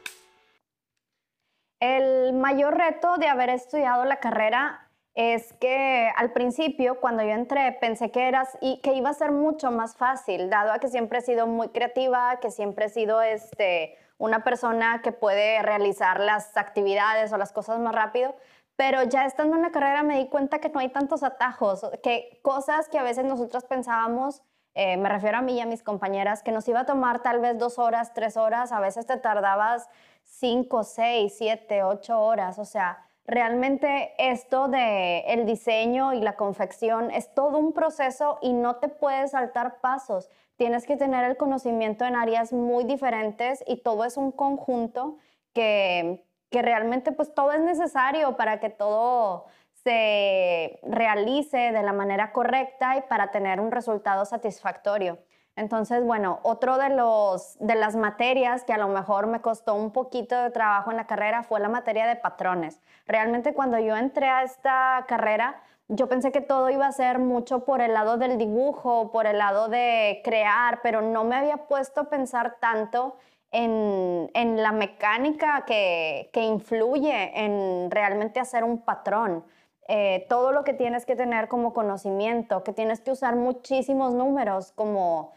El 1.82 2.32
mayor 2.32 2.78
reto 2.78 3.18
de 3.18 3.28
haber 3.28 3.50
estudiado 3.50 4.06
la 4.06 4.22
carrera 4.22 4.90
es 5.16 5.52
que 5.60 6.10
al 6.16 6.32
principio, 6.32 7.02
cuando 7.02 7.24
yo 7.24 7.32
entré, 7.32 7.74
pensé 7.74 8.10
que, 8.10 8.30
eras, 8.30 8.58
y 8.62 8.80
que 8.80 8.94
iba 8.94 9.10
a 9.10 9.14
ser 9.14 9.32
mucho 9.32 9.70
más 9.70 9.98
fácil, 9.98 10.50
dado 10.50 10.72
a 10.72 10.80
que 10.80 10.88
siempre 10.88 11.20
he 11.20 11.22
sido 11.22 11.46
muy 11.46 11.68
creativa, 11.70 12.40
que 12.40 12.52
siempre 12.52 12.86
he 12.86 12.90
sido 12.90 13.22
este, 13.22 13.98
una 14.18 14.46
persona 14.46 15.02
que 15.02 15.12
puede 15.12 15.62
realizar 15.62 16.22
las 16.22 16.56
actividades 16.56 17.34
o 17.34 17.38
las 17.38 17.52
cosas 17.52 17.80
más 17.80 17.94
rápido. 17.94 18.34
Pero 18.78 19.04
ya 19.04 19.26
estando 19.26 19.58
en 19.58 19.64
la 19.64 19.72
carrera 19.72 20.04
me 20.04 20.18
di 20.18 20.30
cuenta 20.30 20.60
que 20.60 20.70
no 20.70 20.80
hay 20.80 20.90
tantos 20.90 21.22
atajos, 21.24 21.86
que 22.02 22.40
cosas 22.42 22.88
que 22.88 22.98
a 22.98 23.04
veces 23.04 23.26
nosotros 23.26 23.66
pensábamos, 23.66 24.42
eh, 24.74 24.98
me 24.98 25.10
refiero 25.10 25.38
a 25.38 25.42
mí 25.42 25.58
y 25.58 25.62
a 25.62 25.66
mis 25.66 25.84
compañeras, 25.84 26.44
que 26.44 26.52
nos 26.52 26.68
iba 26.68 26.82
a 26.82 26.86
tomar 26.86 27.22
tal 27.22 27.40
vez 27.40 27.58
dos 27.58 27.80
horas, 27.80 28.14
tres 28.14 28.38
horas, 28.38 28.72
a 28.72 28.80
veces 28.80 29.06
te 29.06 29.18
tardabas 29.18 29.90
cinco, 30.24 30.84
seis, 30.84 31.36
siete, 31.38 31.84
ocho 31.84 32.22
horas. 32.22 32.60
O 32.60 32.66
sea, 32.66 33.06
Realmente 33.32 34.14
esto 34.18 34.68
de 34.68 35.20
el 35.20 35.46
diseño 35.46 36.14
y 36.14 36.22
la 36.22 36.36
confección 36.36 37.12
es 37.12 37.34
todo 37.34 37.60
un 37.60 37.72
proceso 37.72 38.40
y 38.42 38.52
no 38.52 38.78
te 38.78 38.88
puedes 38.88 39.32
saltar 39.32 39.80
pasos. 39.80 40.30
Tienes 40.58 40.86
que 40.86 40.98
tener 40.98 41.24
el 41.24 41.38
conocimiento 41.38 42.04
en 42.04 42.16
áreas 42.16 42.52
muy 42.52 42.84
diferentes 42.84 43.64
y 43.68 43.78
todo 43.78 44.06
es 44.06 44.18
un 44.18 44.32
conjunto 44.32 45.18
que, 45.54 46.26
que 46.50 46.62
realmente 46.62 47.12
pues 47.12 47.34
todo 47.34 47.52
es 47.52 47.62
necesario 47.62 48.36
para 48.38 48.60
que 48.60 48.70
todo 48.70 49.46
se 49.84 50.80
realice 50.84 51.58
de 51.72 51.84
la 51.84 51.94
manera 51.94 52.32
correcta 52.32 52.98
y 52.98 53.02
para 53.02 53.32
tener 53.32 53.60
un 53.60 53.72
resultado 53.72 54.26
satisfactorio. 54.26 55.20
Entonces, 55.56 56.04
bueno, 56.04 56.40
otro 56.44 56.78
de, 56.78 56.90
los, 56.90 57.58
de 57.60 57.76
las 57.76 57.96
materias 57.96 58.64
que 58.64 58.74
a 58.74 58.78
lo 58.78 58.88
mejor 58.88 59.28
me 59.28 59.42
costó 59.42 59.76
un 59.76 59.92
poquito 59.92 60.42
de 60.42 60.50
trabajo 60.50 60.92
en 60.92 60.98
la 60.98 61.08
carrera 61.08 61.44
fue 61.44 61.60
la 61.60 61.68
materia 61.70 62.08
de 62.08 62.16
patrones. 62.16 62.80
Realmente 63.06 63.54
cuando 63.54 63.78
yo 63.78 63.98
entré 63.98 64.28
a 64.28 64.44
esta 64.44 65.06
carrera, 65.08 65.62
yo 65.90 66.08
pensé 66.08 66.32
que 66.32 66.40
todo 66.40 66.70
iba 66.70 66.88
a 66.88 66.92
ser 66.94 67.20
mucho 67.20 67.66
por 67.66 67.82
el 67.82 67.94
lado 67.94 68.18
del 68.18 68.38
dibujo, 68.38 69.12
por 69.12 69.28
el 69.28 69.40
lado 69.40 69.68
de 69.68 70.22
crear, 70.24 70.80
pero 70.82 71.02
no 71.02 71.26
me 71.26 71.36
había 71.36 71.58
puesto 71.68 72.02
a 72.02 72.10
pensar 72.10 72.58
tanto 72.62 73.18
en, 73.52 74.30
la 74.56 74.72
mecánica 74.72 75.66
que, 75.66 76.30
que, 76.32 76.42
influye 76.44 77.32
en 77.36 77.92
realmente 77.92 78.40
hacer 78.40 78.64
un 78.64 78.80
patrón. 78.80 79.44
Eh, 79.88 80.26
todo 80.30 80.52
lo 80.52 80.64
que 80.64 80.74
tienes 80.74 81.06
que 81.06 81.16
tener 81.16 81.48
como 81.48 81.74
conocimiento, 81.74 82.64
que 82.64 82.74
tienes 82.74 83.02
que 83.02 83.12
usar 83.12 83.36
muchísimos 83.36 84.14
números 84.14 84.72
como 84.72 85.34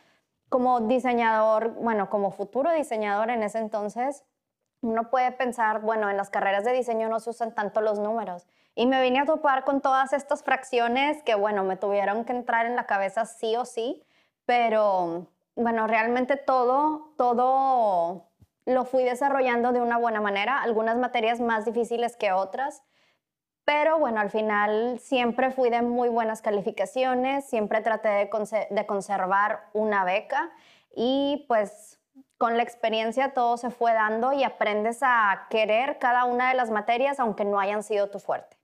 como 0.54 0.78
diseñador, 0.78 1.70
bueno, 1.70 2.08
como 2.08 2.30
futuro 2.30 2.70
diseñador 2.70 3.28
en 3.30 3.42
ese 3.42 3.58
entonces, 3.58 4.22
uno 4.82 5.10
puede 5.10 5.32
pensar, 5.32 5.80
bueno, 5.80 6.08
en 6.08 6.16
las 6.16 6.30
carreras 6.30 6.62
de 6.62 6.72
diseño 6.72 7.08
no 7.08 7.18
se 7.18 7.30
usan 7.30 7.56
tanto 7.56 7.80
los 7.80 7.98
números. 7.98 8.46
Y 8.76 8.86
me 8.86 9.02
vine 9.02 9.18
a 9.18 9.24
topar 9.24 9.64
con 9.64 9.80
todas 9.80 10.12
estas 10.12 10.44
fracciones 10.44 11.24
que, 11.24 11.34
bueno, 11.34 11.64
me 11.64 11.76
tuvieron 11.76 12.24
que 12.24 12.32
entrar 12.34 12.66
en 12.66 12.76
la 12.76 12.86
cabeza 12.86 13.24
sí 13.24 13.56
o 13.56 13.64
sí, 13.64 14.04
pero, 14.46 15.26
bueno, 15.56 15.88
realmente 15.88 16.36
todo, 16.36 17.12
todo 17.16 18.28
lo 18.64 18.84
fui 18.84 19.02
desarrollando 19.02 19.72
de 19.72 19.80
una 19.80 19.98
buena 19.98 20.20
manera, 20.20 20.62
algunas 20.62 20.96
materias 20.98 21.40
más 21.40 21.64
difíciles 21.64 22.16
que 22.16 22.30
otras, 22.30 22.84
pero 23.64 23.98
bueno, 23.98 24.20
al 24.20 24.30
final 24.30 24.98
siempre 24.98 25.50
fui 25.50 25.70
de 25.70 25.82
muy 25.82 26.08
buenas 26.08 26.42
calificaciones, 26.42 27.46
siempre 27.46 27.80
traté 27.80 28.08
de, 28.08 28.86
conservar 28.86 29.70
una 29.72 30.04
beca 30.04 30.50
y 30.94 31.44
pues 31.48 31.98
con 32.36 32.56
la 32.56 32.62
experiencia 32.62 33.32
todo 33.32 33.56
se 33.56 33.70
fue 33.70 33.94
dando 33.94 34.32
y 34.32 34.44
aprendes 34.44 34.98
a 35.02 35.46
querer 35.48 35.98
cada 35.98 36.26
una 36.26 36.50
de 36.50 36.54
las 36.54 36.70
materias 36.70 37.18
aunque 37.20 37.44
no 37.44 37.58
hayan 37.58 37.82
sido 37.82 38.10
tu 38.10 38.18
fuerte. 38.18 38.58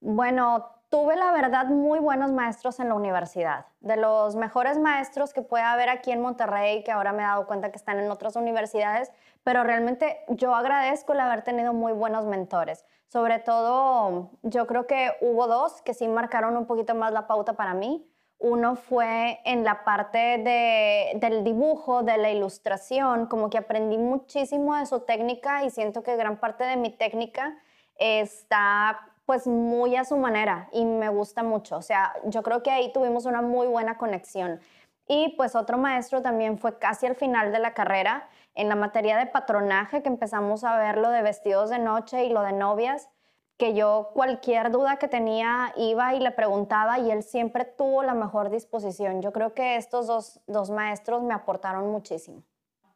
Bueno, 0.00 0.81
tuve 0.92 1.16
la 1.16 1.32
verdad 1.32 1.68
muy 1.68 2.00
buenos 2.00 2.32
maestros 2.32 2.78
en 2.78 2.90
la 2.90 2.94
universidad, 2.94 3.64
de 3.80 3.96
los 3.96 4.36
mejores 4.36 4.78
maestros 4.78 5.32
que 5.32 5.40
puede 5.40 5.64
haber 5.64 5.88
aquí 5.88 6.12
en 6.12 6.20
Monterrey, 6.20 6.84
que 6.84 6.92
ahora 6.92 7.14
me 7.14 7.22
he 7.22 7.26
dado 7.26 7.46
cuenta 7.46 7.70
que 7.70 7.78
están 7.78 7.98
en 7.98 8.10
otras 8.10 8.36
universidades, 8.36 9.10
pero 9.42 9.64
realmente 9.64 10.18
yo 10.28 10.54
agradezco 10.54 11.14
el 11.14 11.20
haber 11.20 11.44
tenido 11.44 11.72
muy 11.72 11.94
buenos 11.94 12.26
mentores. 12.26 12.84
Sobre 13.08 13.38
todo, 13.38 14.32
yo 14.42 14.66
creo 14.66 14.86
que 14.86 15.12
hubo 15.22 15.46
dos 15.46 15.80
que 15.80 15.94
sí 15.94 16.08
marcaron 16.08 16.58
un 16.58 16.66
poquito 16.66 16.94
más 16.94 17.10
la 17.10 17.26
pauta 17.26 17.54
para 17.54 17.72
mí. 17.72 18.06
Uno 18.38 18.76
fue 18.76 19.40
en 19.46 19.64
la 19.64 19.84
parte 19.84 20.18
de, 20.18 21.12
del 21.14 21.42
dibujo, 21.42 22.02
de 22.02 22.18
la 22.18 22.30
ilustración, 22.30 23.28
como 23.28 23.48
que 23.48 23.56
aprendí 23.56 23.96
muchísimo 23.96 24.76
de 24.76 24.84
su 24.84 25.00
técnica 25.00 25.64
y 25.64 25.70
siento 25.70 26.02
que 26.02 26.16
gran 26.16 26.36
parte 26.36 26.64
de 26.64 26.76
mi 26.76 26.90
técnica 26.90 27.56
está 27.96 29.11
pues 29.32 29.46
muy 29.46 29.96
a 29.96 30.04
su 30.04 30.18
manera 30.18 30.68
y 30.72 30.84
me 30.84 31.08
gusta 31.08 31.42
mucho. 31.42 31.78
O 31.78 31.80
sea, 31.80 32.12
yo 32.26 32.42
creo 32.42 32.62
que 32.62 32.70
ahí 32.70 32.92
tuvimos 32.92 33.24
una 33.24 33.40
muy 33.40 33.66
buena 33.66 33.96
conexión. 33.96 34.60
Y 35.08 35.34
pues 35.38 35.56
otro 35.56 35.78
maestro 35.78 36.20
también 36.20 36.58
fue 36.58 36.78
casi 36.78 37.06
al 37.06 37.14
final 37.14 37.50
de 37.50 37.58
la 37.58 37.72
carrera 37.72 38.28
en 38.54 38.68
la 38.68 38.74
materia 38.74 39.16
de 39.16 39.24
patronaje, 39.24 40.02
que 40.02 40.10
empezamos 40.10 40.64
a 40.64 40.76
ver 40.76 40.98
lo 40.98 41.08
de 41.08 41.22
vestidos 41.22 41.70
de 41.70 41.78
noche 41.78 42.26
y 42.26 42.28
lo 42.28 42.42
de 42.42 42.52
novias, 42.52 43.08
que 43.56 43.72
yo 43.72 44.10
cualquier 44.12 44.70
duda 44.70 44.98
que 44.98 45.08
tenía 45.08 45.72
iba 45.78 46.12
y 46.12 46.20
le 46.20 46.32
preguntaba 46.32 46.98
y 46.98 47.10
él 47.10 47.22
siempre 47.22 47.64
tuvo 47.64 48.02
la 48.02 48.12
mejor 48.12 48.50
disposición. 48.50 49.22
Yo 49.22 49.32
creo 49.32 49.54
que 49.54 49.76
estos 49.76 50.06
dos, 50.06 50.42
dos 50.46 50.68
maestros 50.68 51.22
me 51.22 51.32
aportaron 51.32 51.90
muchísimo. 51.90 52.42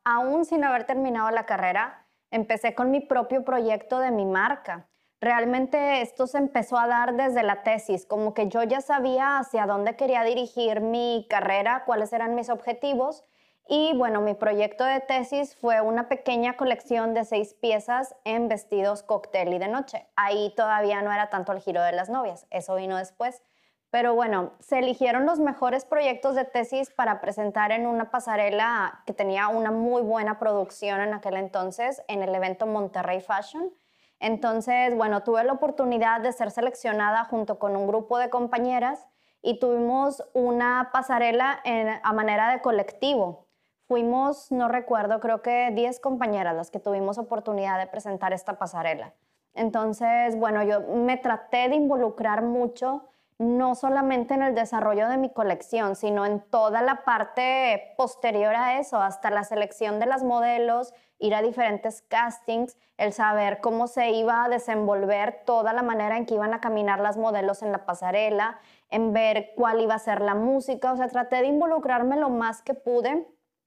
Aún 0.05 0.45
sin 0.45 0.65
haber 0.65 0.85
terminado 0.85 1.31
la 1.31 1.47
carrera, 1.47 2.07
empecé 2.31 2.75
con 2.75 2.91
mi 2.91 3.01
propio 3.01 3.43
proyecto 3.43 4.01
de 4.01 4.11
mi 4.11 4.27
marca. 4.27 4.87
Realmente 5.21 6.03
esto 6.03 6.27
se 6.27 6.39
empezó 6.39 6.79
a 6.79 6.87
dar 6.87 7.15
desde 7.15 7.43
la 7.43 7.63
tesis, 7.63 8.05
como 8.05 8.35
que 8.35 8.49
yo 8.49 8.63
ya 8.63 8.81
sabía 8.81 9.39
hacia 9.39 9.67
dónde 9.67 9.97
quería 9.97 10.23
dirigir 10.25 10.81
mi 10.81 11.27
carrera, 11.31 11.85
cuáles 11.87 12.13
eran 12.13 12.35
mis 12.35 12.51
objetivos 12.51 13.25
y 13.69 13.95
bueno, 13.97 14.21
mi 14.21 14.35
proyecto 14.35 14.85
de 14.85 15.01
tesis 15.01 15.57
fue 15.57 15.81
una 15.81 16.09
pequeña 16.09 16.57
colección 16.57 17.15
de 17.15 17.25
seis 17.25 17.53
piezas 17.55 18.15
en 18.25 18.47
vestidos 18.47 19.03
cóctel 19.03 19.53
y 19.55 19.59
de 19.59 19.67
noche. 19.67 20.07
Ahí 20.15 20.53
todavía 20.57 21.03
no 21.03 21.13
era 21.13 21.31
tanto 21.31 21.51
el 21.51 21.61
giro 21.61 21.83
de 21.83 21.91
las 21.91 22.09
novias, 22.09 22.47
eso 22.51 22.77
vino 22.77 22.97
después. 22.97 23.43
Pero 23.91 24.15
bueno, 24.15 24.53
se 24.61 24.79
eligieron 24.79 25.27
los 25.27 25.41
mejores 25.41 25.85
proyectos 25.85 26.37
de 26.37 26.45
tesis 26.45 26.91
para 26.91 27.21
presentar 27.21 27.73
en 27.73 27.87
una 27.87 28.11
pasarela 28.11 29.03
que 29.05 29.13
tenía 29.13 29.49
una 29.49 29.73
muy 29.73 30.03
buena 30.03 30.39
producción 30.39 31.01
en 31.01 31.15
aquel 31.15 31.37
entonces 31.37 32.03
en 32.07 32.23
el 32.23 32.35
evento 32.35 32.67
Monterrey 32.67 33.21
Fashion. 33.21 33.73
Entonces, 34.21 34.97
bueno, 34.97 35.23
tuve 35.23 35.45
la 35.45 35.53
oportunidad 35.53 36.21
de 36.21 36.33
ser 36.33 36.51
seleccionada 36.51 37.25
junto 37.25 37.59
con 37.59 37.77
un 37.77 37.87
grupo 37.87 38.19
de 38.19 38.31
compañeras 38.31 39.07
y 39.43 39.59
tuvimos 39.59 40.25
una 40.33 40.91
pasarela 40.93 41.61
a 42.03 42.13
manera 42.13 42.51
de 42.51 42.61
colectivo. 42.61 43.47
Fuimos, 43.87 44.51
no 44.51 44.69
recuerdo, 44.69 45.21
creo 45.21 45.43
que 45.43 45.71
10 45.73 46.01
compañeras 46.01 46.57
las 46.57 46.71
que 46.71 46.81
tuvimos 46.81 47.19
oportunidad 47.19 47.79
de 47.79 47.87
presentar 47.87 48.33
esta 48.33 48.59
pasarela. 48.59 49.15
Entonces, 49.55 50.37
bueno, 50.37 50.63
yo 50.65 50.81
me 50.81 51.17
traté 51.17 51.69
de 51.69 51.77
involucrar 51.77 52.43
mucho, 52.43 53.09
no 53.39 53.75
solamente 53.75 54.35
en 54.35 54.43
el 54.43 54.55
desarrollo 54.55 55.09
de 55.09 55.19
mi 55.19 55.31
colección, 55.31 55.95
sino 55.95 56.25
en 56.25 56.41
toda 56.41 56.81
la 56.81 57.05
parte 57.05 57.95
posterior 57.97 58.55
a 58.55 58.79
eso, 58.79 59.01
hasta 59.01 59.31
la 59.31 59.45
selección 59.45 59.99
de 60.01 60.07
las 60.07 60.23
modelos, 60.23 60.95
ir 61.19 61.35
a 61.35 61.43
diferentes 61.43 62.03
castings, 62.03 62.79
el 62.97 63.13
saber 63.13 63.61
cómo 63.61 63.89
se 63.89 64.11
iba 64.11 64.45
a 64.45 64.49
desenvolver 64.49 65.43
toda 65.45 65.75
la 65.75 65.83
manera 65.83 66.17
en 66.17 66.25
que 66.25 66.35
iban 66.35 66.55
a 66.55 66.61
caminar 66.61 67.01
las 67.01 67.19
modelos 67.19 67.63
en 67.63 67.73
la 67.73 67.85
pasarela, 67.85 68.59
en 68.89 69.13
ver 69.13 69.53
cuál 69.55 69.81
iba 69.81 69.95
a 69.95 69.99
ser 69.99 70.23
la 70.23 70.35
música, 70.35 70.93
o 70.93 70.97
sea, 70.97 71.09
traté 71.09 71.37
de 71.37 71.47
involucrarme 71.47 72.17
lo 72.17 72.31
más 72.31 72.63
que 72.63 72.73
pude. 72.73 73.27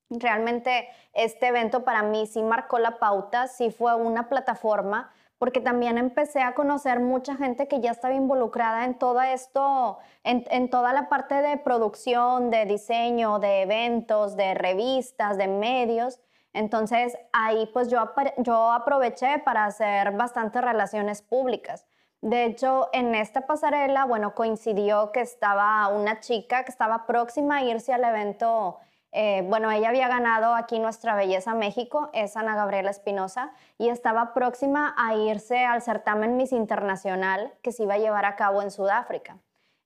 Realmente 0.09 0.89
este 1.13 1.47
evento 1.47 1.83
para 1.83 2.01
mí 2.01 2.25
sí 2.25 2.41
marcó 2.41 2.79
la 2.79 2.97
pauta, 2.97 3.47
sí 3.47 3.69
fue 3.69 3.93
una 3.93 4.29
plataforma, 4.29 5.11
porque 5.39 5.61
también 5.61 5.97
empecé 5.97 6.41
a 6.41 6.53
conocer 6.53 6.99
mucha 6.99 7.35
gente 7.35 7.67
que 7.67 7.79
ya 7.79 7.91
estaba 7.91 8.13
involucrada 8.13 8.83
en 8.85 8.99
todo 8.99 9.21
esto, 9.21 9.97
en, 10.23 10.69
toda 10.69 10.93
la 10.93 11.07
parte 11.07 11.41
de 11.41 11.57
producción, 11.57 12.51
de 12.51 12.65
diseño, 12.65 13.39
de 13.39 13.61
eventos, 13.61 14.35
de 14.35 14.53
revistas, 14.53 15.37
de 15.37 15.47
medios. 15.47 16.19
Entonces 16.51 17.17
ahí 17.31 17.69
pues 17.73 17.87
yo, 17.89 18.11
yo 18.37 18.71
aproveché 18.71 19.39
para 19.39 19.65
hacer 19.65 20.11
bastantes 20.11 20.61
relaciones 20.61 21.21
públicas. 21.21 21.87
De 22.21 22.43
hecho, 22.43 22.89
en 22.91 23.15
esta 23.15 23.47
pasarela, 23.47 24.03
bueno, 24.03 24.35
coincidió 24.35 25.13
que 25.13 25.21
estaba 25.21 25.87
una 25.87 26.19
chica 26.19 26.65
que 26.65 26.71
estaba 26.71 27.05
próxima 27.05 27.57
a 27.57 27.63
irse 27.63 27.93
al 27.93 28.03
evento 28.03 28.77
eh, 29.11 29.43
bueno, 29.47 29.71
ella 29.71 29.89
había 29.89 30.07
ganado 30.07 30.53
aquí 30.53 30.79
Nuestra 30.79 31.15
Belleza 31.15 31.55
México, 31.55 32.09
es 32.13 32.37
Ana 32.37 32.55
Gabriela 32.55 32.91
Espinosa, 32.91 33.51
y 33.77 33.89
estaba 33.89 34.33
próxima 34.33 34.93
a 34.97 35.15
irse 35.15 35.65
al 35.65 35.81
certamen 35.81 36.37
Miss 36.37 36.51
Internacional 36.51 37.53
que 37.63 37.71
se 37.71 37.83
iba 37.83 37.95
a 37.95 37.99
llevar 37.99 38.25
a 38.25 38.35
cabo 38.35 38.61
en 38.61 38.69
Sudáfrica. 38.69 39.37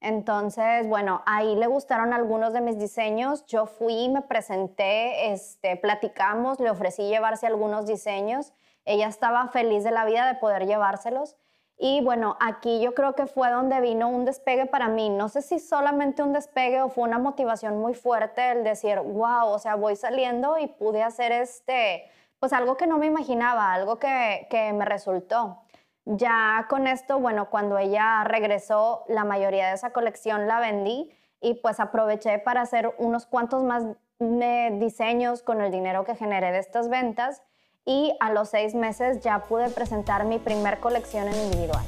Entonces, 0.02 0.86
bueno, 0.90 1.22
ahí 1.26 1.56
le 1.56 1.68
gustaron 1.68 2.12
algunos 2.12 2.52
de 2.52 2.60
mis 2.60 2.78
diseños. 2.78 3.46
Yo 3.46 3.66
fui, 3.66 4.10
me 4.10 4.22
presenté, 4.22 5.32
este, 5.32 5.78
platicamos, 5.78 6.60
le 6.60 6.70
ofrecí 6.70 7.04
llevarse 7.08 7.48
algunos 7.48 7.88
diseños. 7.88 8.52
Ella 8.84 9.08
estaba 9.08 9.48
feliz 9.48 9.86
de 9.86 9.92
la 9.92 10.04
vida 10.04 10.28
de 10.28 10.36
poder 10.36 10.66
llevárselos. 10.66 11.38
Y 11.86 12.00
bueno, 12.00 12.38
aquí 12.40 12.80
yo 12.80 12.94
creo 12.94 13.14
que 13.14 13.26
fue 13.26 13.52
donde 13.52 13.82
vino 13.82 14.08
un 14.08 14.24
despegue 14.24 14.66
para 14.66 14.88
mí. 14.88 15.10
No 15.10 15.28
sé 15.28 15.42
si 15.42 15.60
solamente 15.60 16.24
un 16.24 16.32
despegue 16.32 16.82
o 16.82 16.88
fue 16.88 17.04
una 17.04 17.20
motivación 17.20 17.78
muy 17.78 17.94
fuerte 17.94 18.52
el 18.52 18.64
decir, 18.64 19.02
wow, 19.02 19.50
o 19.50 19.60
sea, 19.60 19.76
voy 19.76 19.98
saliendo 19.98 20.58
y 20.58 20.68
pude 20.68 21.04
hacer 21.04 21.34
este, 21.34 22.10
pues 22.40 22.54
algo 22.54 22.78
que 22.78 22.88
no 22.88 23.00
me 23.00 23.08
imaginaba, 23.08 23.74
algo 23.74 24.00
que, 24.00 24.48
que 24.50 24.72
me 24.72 24.86
resultó. 24.86 25.60
Ya 26.06 26.68
con 26.70 26.88
esto, 26.88 27.20
bueno, 27.20 27.50
cuando 27.50 27.78
ella 27.78 28.24
regresó, 28.24 29.04
la 29.10 29.26
mayoría 29.26 29.68
de 29.68 29.74
esa 29.74 29.92
colección 29.92 30.48
la 30.48 30.62
vendí 30.62 31.12
y 31.42 31.56
pues 31.56 31.82
aproveché 31.82 32.40
para 32.40 32.62
hacer 32.62 32.96
unos 32.98 33.26
cuantos 33.26 33.62
más 33.62 33.84
diseños 34.20 35.44
con 35.44 35.60
el 35.60 35.70
dinero 35.70 36.06
que 36.06 36.16
generé 36.16 36.54
de 36.54 36.60
estas 36.60 36.88
ventas 36.88 37.44
y 37.86 38.16
a 38.20 38.32
los 38.32 38.50
seis 38.50 38.76
meses 38.76 39.20
ya 39.22 39.40
pude 39.40 39.70
presentar 39.70 40.26
mi 40.26 40.40
primer 40.40 40.80
colección 40.80 41.28
en 41.28 41.36
individual. 41.36 41.84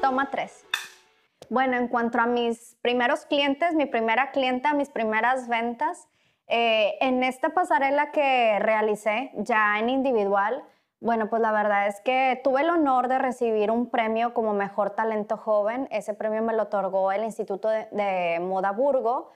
Toma 0.00 0.30
tres. 0.30 0.64
Bueno, 1.50 1.76
en 1.76 1.88
cuanto 1.88 2.18
a 2.20 2.26
mis 2.26 2.76
primeros 2.80 3.26
clientes, 3.26 3.74
mi 3.74 3.86
primera 3.86 4.30
clienta, 4.30 4.72
mis 4.72 4.88
primeras 4.88 5.48
ventas, 5.48 6.08
eh, 6.46 6.96
en 7.00 7.22
esta 7.22 7.50
pasarela 7.50 8.10
que 8.10 8.58
realicé 8.58 9.32
ya 9.36 9.78
en 9.78 9.88
individual, 9.88 10.64
bueno, 11.00 11.28
pues 11.28 11.42
la 11.42 11.52
verdad 11.52 11.86
es 11.86 12.00
que 12.00 12.40
tuve 12.42 12.62
el 12.62 12.70
honor 12.70 13.08
de 13.08 13.18
recibir 13.18 13.70
un 13.70 13.90
premio 13.90 14.32
como 14.32 14.54
mejor 14.54 14.90
talento 14.90 15.36
joven. 15.36 15.86
Ese 15.90 16.14
premio 16.14 16.42
me 16.42 16.54
lo 16.54 16.62
otorgó 16.62 17.12
el 17.12 17.24
Instituto 17.24 17.68
de, 17.68 17.88
de 17.92 18.40
Moda 18.40 18.72
Burgo 18.72 19.30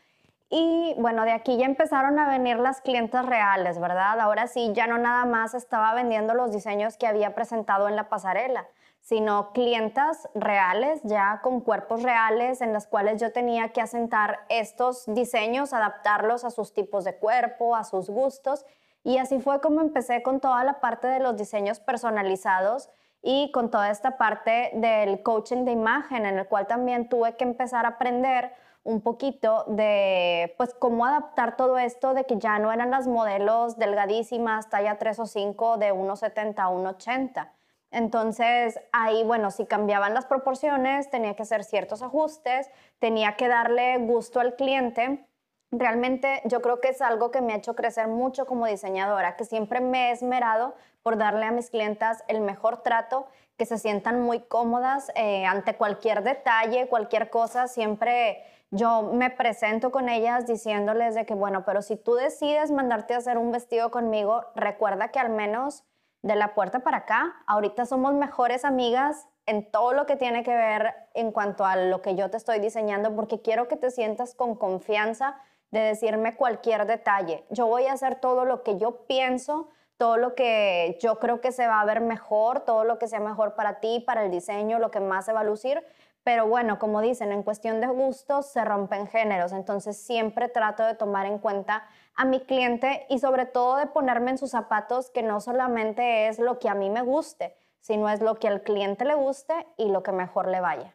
y 0.50 0.94
bueno, 0.96 1.24
de 1.24 1.32
aquí 1.32 1.58
ya 1.58 1.66
empezaron 1.66 2.18
a 2.18 2.28
venir 2.28 2.58
las 2.58 2.80
clientes 2.80 3.24
reales, 3.24 3.78
¿verdad? 3.78 4.18
Ahora 4.18 4.46
sí, 4.46 4.72
ya 4.72 4.86
no 4.86 4.96
nada 4.96 5.26
más 5.26 5.52
estaba 5.52 5.92
vendiendo 5.94 6.32
los 6.32 6.52
diseños 6.52 6.96
que 6.96 7.06
había 7.06 7.34
presentado 7.34 7.86
en 7.86 7.96
la 7.96 8.08
pasarela, 8.08 8.66
sino 9.00 9.52
clientas 9.52 10.26
reales, 10.34 11.00
ya 11.04 11.40
con 11.42 11.60
cuerpos 11.60 12.02
reales 12.02 12.62
en 12.62 12.72
las 12.72 12.86
cuales 12.86 13.20
yo 13.20 13.30
tenía 13.30 13.70
que 13.70 13.82
asentar 13.82 14.40
estos 14.48 15.04
diseños, 15.06 15.74
adaptarlos 15.74 16.44
a 16.44 16.50
sus 16.50 16.72
tipos 16.72 17.04
de 17.04 17.16
cuerpo, 17.16 17.76
a 17.76 17.84
sus 17.84 18.08
gustos. 18.08 18.64
Y 19.04 19.18
así 19.18 19.40
fue 19.40 19.60
como 19.60 19.82
empecé 19.82 20.22
con 20.22 20.40
toda 20.40 20.64
la 20.64 20.80
parte 20.80 21.08
de 21.08 21.20
los 21.20 21.36
diseños 21.36 21.78
personalizados 21.78 22.88
y 23.22 23.50
con 23.52 23.70
toda 23.70 23.90
esta 23.90 24.16
parte 24.16 24.70
del 24.74 25.22
coaching 25.22 25.64
de 25.66 25.72
imagen, 25.72 26.24
en 26.24 26.38
el 26.38 26.46
cual 26.46 26.66
también 26.66 27.08
tuve 27.10 27.36
que 27.36 27.44
empezar 27.44 27.84
a 27.84 27.90
aprender 27.90 28.52
un 28.88 29.02
poquito 29.02 29.64
de 29.66 30.54
pues 30.56 30.72
cómo 30.72 31.04
adaptar 31.04 31.56
todo 31.56 31.76
esto 31.76 32.14
de 32.14 32.24
que 32.24 32.38
ya 32.38 32.58
no 32.58 32.72
eran 32.72 32.90
las 32.90 33.06
modelos 33.06 33.76
delgadísimas, 33.76 34.70
talla 34.70 34.96
3 34.96 35.18
o 35.18 35.26
5 35.26 35.76
de 35.76 35.92
1,70 35.92 36.54
a 36.56 36.70
1,80. 36.70 37.50
Entonces 37.90 38.80
ahí, 38.90 39.24
bueno, 39.24 39.50
si 39.50 39.66
cambiaban 39.66 40.14
las 40.14 40.24
proporciones, 40.24 41.10
tenía 41.10 41.36
que 41.36 41.42
hacer 41.42 41.64
ciertos 41.64 42.00
ajustes, 42.00 42.70
tenía 42.98 43.36
que 43.36 43.48
darle 43.48 43.98
gusto 43.98 44.40
al 44.40 44.56
cliente. 44.56 45.26
Realmente 45.70 46.40
yo 46.46 46.62
creo 46.62 46.80
que 46.80 46.88
es 46.88 47.02
algo 47.02 47.30
que 47.30 47.42
me 47.42 47.52
ha 47.52 47.56
hecho 47.56 47.76
crecer 47.76 48.08
mucho 48.08 48.46
como 48.46 48.66
diseñadora, 48.66 49.36
que 49.36 49.44
siempre 49.44 49.80
me 49.80 50.08
he 50.08 50.12
esmerado 50.12 50.74
por 51.02 51.18
darle 51.18 51.44
a 51.44 51.52
mis 51.52 51.68
clientas 51.68 52.24
el 52.26 52.40
mejor 52.40 52.82
trato, 52.82 53.26
que 53.58 53.66
se 53.66 53.76
sientan 53.76 54.22
muy 54.22 54.40
cómodas 54.40 55.12
eh, 55.14 55.44
ante 55.44 55.76
cualquier 55.76 56.22
detalle, 56.22 56.88
cualquier 56.88 57.28
cosa, 57.28 57.68
siempre 57.68 58.44
yo 58.70 59.02
me 59.14 59.30
presento 59.30 59.90
con 59.90 60.08
ellas 60.08 60.46
diciéndoles 60.46 61.14
de 61.14 61.24
que, 61.24 61.34
bueno, 61.34 61.64
pero 61.64 61.82
si 61.82 61.96
tú 61.96 62.14
decides 62.14 62.70
mandarte 62.70 63.14
a 63.14 63.18
hacer 63.18 63.38
un 63.38 63.50
vestido 63.50 63.90
conmigo, 63.90 64.44
recuerda 64.54 65.08
que 65.08 65.18
al 65.18 65.30
menos 65.30 65.84
de 66.22 66.36
la 66.36 66.54
puerta 66.54 66.80
para 66.80 66.98
acá, 66.98 67.36
ahorita 67.46 67.86
somos 67.86 68.12
mejores 68.14 68.64
amigas 68.64 69.28
en 69.46 69.70
todo 69.70 69.94
lo 69.94 70.04
que 70.04 70.16
tiene 70.16 70.42
que 70.42 70.54
ver 70.54 70.94
en 71.14 71.32
cuanto 71.32 71.64
a 71.64 71.76
lo 71.76 72.02
que 72.02 72.14
yo 72.14 72.28
te 72.30 72.36
estoy 72.36 72.58
diseñando, 72.58 73.14
porque 73.16 73.40
quiero 73.40 73.68
que 73.68 73.76
te 73.76 73.90
sientas 73.90 74.34
con 74.34 74.54
confianza 74.56 75.40
de 75.70 75.80
decirme 75.80 76.36
cualquier 76.36 76.86
detalle. 76.86 77.46
Yo 77.50 77.66
voy 77.66 77.86
a 77.86 77.92
hacer 77.92 78.16
todo 78.16 78.44
lo 78.44 78.62
que 78.62 78.76
yo 78.76 79.06
pienso, 79.06 79.68
todo 79.96 80.16
lo 80.16 80.34
que 80.34 80.98
yo 81.00 81.18
creo 81.18 81.40
que 81.40 81.52
se 81.52 81.66
va 81.66 81.80
a 81.80 81.84
ver 81.84 82.00
mejor, 82.00 82.60
todo 82.60 82.84
lo 82.84 82.98
que 82.98 83.08
sea 83.08 83.20
mejor 83.20 83.54
para 83.54 83.80
ti, 83.80 84.00
para 84.06 84.24
el 84.24 84.30
diseño, 84.30 84.78
lo 84.78 84.90
que 84.90 85.00
más 85.00 85.24
se 85.24 85.32
va 85.32 85.40
a 85.40 85.44
lucir, 85.44 85.82
pero 86.28 86.46
bueno, 86.46 86.78
como 86.78 87.00
dicen, 87.00 87.32
en 87.32 87.42
cuestión 87.42 87.80
de 87.80 87.86
gustos 87.86 88.48
se 88.48 88.62
rompen 88.62 89.06
géneros, 89.06 89.52
entonces 89.52 89.96
siempre 89.96 90.50
trato 90.50 90.82
de 90.82 90.94
tomar 90.94 91.24
en 91.24 91.38
cuenta 91.38 91.88
a 92.14 92.26
mi 92.26 92.40
cliente 92.40 93.06
y 93.08 93.18
sobre 93.18 93.46
todo 93.46 93.76
de 93.76 93.86
ponerme 93.86 94.32
en 94.32 94.36
sus 94.36 94.50
zapatos 94.50 95.08
que 95.08 95.22
no 95.22 95.40
solamente 95.40 96.28
es 96.28 96.38
lo 96.38 96.58
que 96.58 96.68
a 96.68 96.74
mí 96.74 96.90
me 96.90 97.00
guste, 97.00 97.56
sino 97.80 98.10
es 98.10 98.20
lo 98.20 98.38
que 98.38 98.46
al 98.46 98.60
cliente 98.60 99.06
le 99.06 99.14
guste 99.14 99.54
y 99.78 99.88
lo 99.88 100.02
que 100.02 100.12
mejor 100.12 100.48
le 100.48 100.60
vaya. 100.60 100.94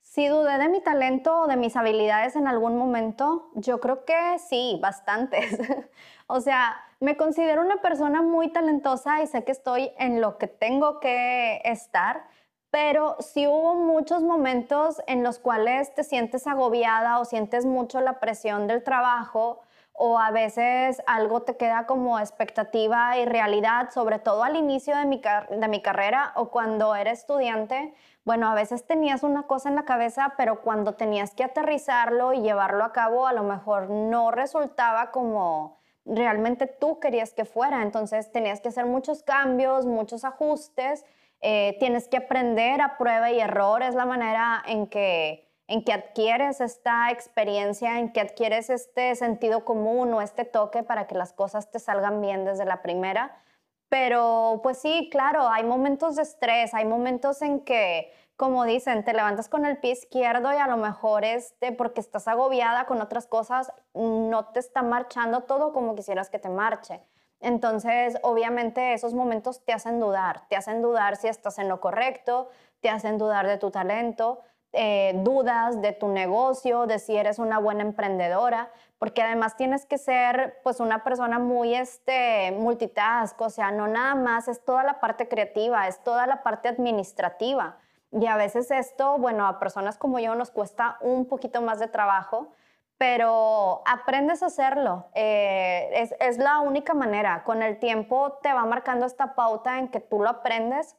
Si 0.00 0.28
dudé 0.28 0.58
de 0.58 0.68
mi 0.68 0.80
talento 0.80 1.40
o 1.40 1.46
de 1.48 1.56
mis 1.56 1.74
habilidades 1.74 2.36
en 2.36 2.46
algún 2.46 2.78
momento, 2.78 3.50
yo 3.54 3.80
creo 3.80 4.04
que 4.04 4.38
sí, 4.48 4.78
bastantes. 4.80 5.58
o 6.28 6.40
sea, 6.40 6.76
me 7.00 7.16
considero 7.16 7.62
una 7.62 7.82
persona 7.82 8.22
muy 8.22 8.52
talentosa 8.52 9.24
y 9.24 9.26
sé 9.26 9.42
que 9.42 9.50
estoy 9.50 9.90
en 9.98 10.20
lo 10.20 10.38
que 10.38 10.46
tengo 10.46 11.00
que 11.00 11.60
estar, 11.64 12.28
pero 12.70 13.16
sí 13.20 13.46
hubo 13.46 13.74
muchos 13.74 14.22
momentos 14.22 15.00
en 15.06 15.22
los 15.22 15.38
cuales 15.38 15.94
te 15.94 16.04
sientes 16.04 16.46
agobiada 16.46 17.18
o 17.20 17.24
sientes 17.24 17.64
mucho 17.64 18.00
la 18.00 18.20
presión 18.20 18.66
del 18.66 18.82
trabajo 18.82 19.60
o 19.98 20.18
a 20.18 20.30
veces 20.30 21.02
algo 21.06 21.42
te 21.42 21.56
queda 21.56 21.86
como 21.86 22.18
expectativa 22.18 23.16
y 23.18 23.24
realidad, 23.24 23.90
sobre 23.90 24.18
todo 24.18 24.44
al 24.44 24.56
inicio 24.56 24.96
de 24.96 25.06
mi, 25.06 25.22
de 25.50 25.68
mi 25.68 25.80
carrera 25.80 26.32
o 26.36 26.50
cuando 26.50 26.94
era 26.94 27.10
estudiante. 27.10 27.94
Bueno, 28.24 28.48
a 28.48 28.54
veces 28.54 28.86
tenías 28.86 29.22
una 29.22 29.44
cosa 29.44 29.70
en 29.70 29.76
la 29.76 29.84
cabeza, 29.84 30.34
pero 30.36 30.60
cuando 30.60 30.94
tenías 30.94 31.34
que 31.34 31.44
aterrizarlo 31.44 32.32
y 32.34 32.42
llevarlo 32.42 32.84
a 32.84 32.92
cabo, 32.92 33.26
a 33.26 33.32
lo 33.32 33.42
mejor 33.42 33.88
no 33.88 34.30
resultaba 34.30 35.10
como 35.12 35.78
realmente 36.04 36.66
tú 36.66 37.00
querías 37.00 37.32
que 37.32 37.44
fuera. 37.44 37.82
Entonces 37.82 38.30
tenías 38.32 38.60
que 38.60 38.68
hacer 38.68 38.84
muchos 38.84 39.22
cambios, 39.22 39.86
muchos 39.86 40.24
ajustes, 40.24 41.04
eh, 41.48 41.76
tienes 41.78 42.08
que 42.08 42.16
aprender 42.16 42.80
a 42.82 42.98
prueba 42.98 43.30
y 43.30 43.38
error, 43.38 43.80
es 43.80 43.94
la 43.94 44.04
manera 44.04 44.60
en 44.66 44.88
que 44.88 45.46
en 45.68 45.84
que 45.84 45.92
adquieres 45.92 46.60
esta 46.60 47.10
experiencia, 47.12 48.00
en 48.00 48.12
que 48.12 48.20
adquieres 48.20 48.68
este 48.68 49.14
sentido 49.14 49.64
común 49.64 50.12
o 50.12 50.22
este 50.22 50.44
toque 50.44 50.82
para 50.82 51.06
que 51.06 51.14
las 51.14 51.32
cosas 51.32 51.70
te 51.70 51.78
salgan 51.78 52.20
bien 52.20 52.44
desde 52.44 52.64
la 52.64 52.82
primera. 52.82 53.40
Pero 53.88 54.58
pues 54.64 54.78
sí, 54.78 55.08
claro, 55.10 55.48
hay 55.48 55.62
momentos 55.62 56.16
de 56.16 56.22
estrés, 56.22 56.74
hay 56.74 56.84
momentos 56.84 57.40
en 57.42 57.60
que, 57.60 58.12
como 58.36 58.64
dicen, 58.64 59.04
te 59.04 59.12
levantas 59.12 59.48
con 59.48 59.66
el 59.66 59.78
pie 59.78 59.92
izquierdo 59.92 60.52
y 60.52 60.56
a 60.56 60.66
lo 60.66 60.76
mejor 60.76 61.24
este, 61.24 61.70
porque 61.70 62.00
estás 62.00 62.26
agobiada 62.26 62.86
con 62.86 63.00
otras 63.00 63.28
cosas, 63.28 63.72
no 63.94 64.46
te 64.46 64.58
está 64.58 64.82
marchando 64.82 65.42
todo 65.44 65.72
como 65.72 65.94
quisieras 65.94 66.28
que 66.28 66.40
te 66.40 66.48
marche. 66.48 67.00
Entonces, 67.40 68.16
obviamente 68.22 68.92
esos 68.92 69.14
momentos 69.14 69.64
te 69.64 69.72
hacen 69.72 70.00
dudar, 70.00 70.46
te 70.48 70.56
hacen 70.56 70.82
dudar 70.82 71.16
si 71.16 71.28
estás 71.28 71.58
en 71.58 71.68
lo 71.68 71.80
correcto, 71.80 72.48
te 72.80 72.88
hacen 72.88 73.18
dudar 73.18 73.46
de 73.46 73.58
tu 73.58 73.70
talento, 73.70 74.40
eh, 74.72 75.12
dudas 75.22 75.80
de 75.80 75.92
tu 75.92 76.08
negocio, 76.08 76.86
de 76.86 76.98
si 76.98 77.16
eres 77.16 77.38
una 77.38 77.58
buena 77.58 77.82
emprendedora, 77.82 78.70
porque 78.98 79.22
además 79.22 79.56
tienes 79.56 79.86
que 79.86 79.96
ser 79.96 80.58
pues 80.62 80.80
una 80.80 81.04
persona 81.04 81.38
muy 81.38 81.74
este, 81.74 82.52
multitask, 82.52 83.40
o 83.40 83.50
sea, 83.50 83.70
no 83.70 83.86
nada 83.88 84.14
más 84.14 84.48
es 84.48 84.64
toda 84.64 84.82
la 84.82 85.00
parte 85.00 85.28
creativa, 85.28 85.88
es 85.88 86.02
toda 86.02 86.26
la 86.26 86.42
parte 86.42 86.68
administrativa. 86.68 87.76
Y 88.12 88.26
a 88.26 88.36
veces 88.36 88.70
esto, 88.70 89.18
bueno, 89.18 89.46
a 89.46 89.58
personas 89.58 89.98
como 89.98 90.18
yo 90.18 90.34
nos 90.34 90.50
cuesta 90.50 90.96
un 91.00 91.26
poquito 91.26 91.60
más 91.60 91.78
de 91.78 91.88
trabajo, 91.88 92.52
pero 92.98 93.82
aprendes 93.86 94.42
a 94.42 94.46
hacerlo. 94.46 95.06
Eh, 95.14 95.90
es, 95.92 96.14
es 96.20 96.38
la 96.38 96.60
única 96.60 96.94
manera. 96.94 97.44
Con 97.44 97.62
el 97.62 97.78
tiempo 97.78 98.38
te 98.42 98.52
va 98.52 98.64
marcando 98.64 99.06
esta 99.06 99.34
pauta 99.34 99.78
en 99.78 99.88
que 99.88 100.00
tú 100.00 100.22
lo 100.22 100.30
aprendes 100.30 100.96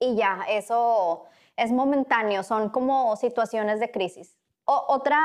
y 0.00 0.16
ya, 0.16 0.40
eso 0.48 1.24
es 1.56 1.70
momentáneo, 1.72 2.42
son 2.42 2.70
como 2.70 3.14
situaciones 3.16 3.80
de 3.80 3.90
crisis. 3.90 4.38
otra 4.64 5.20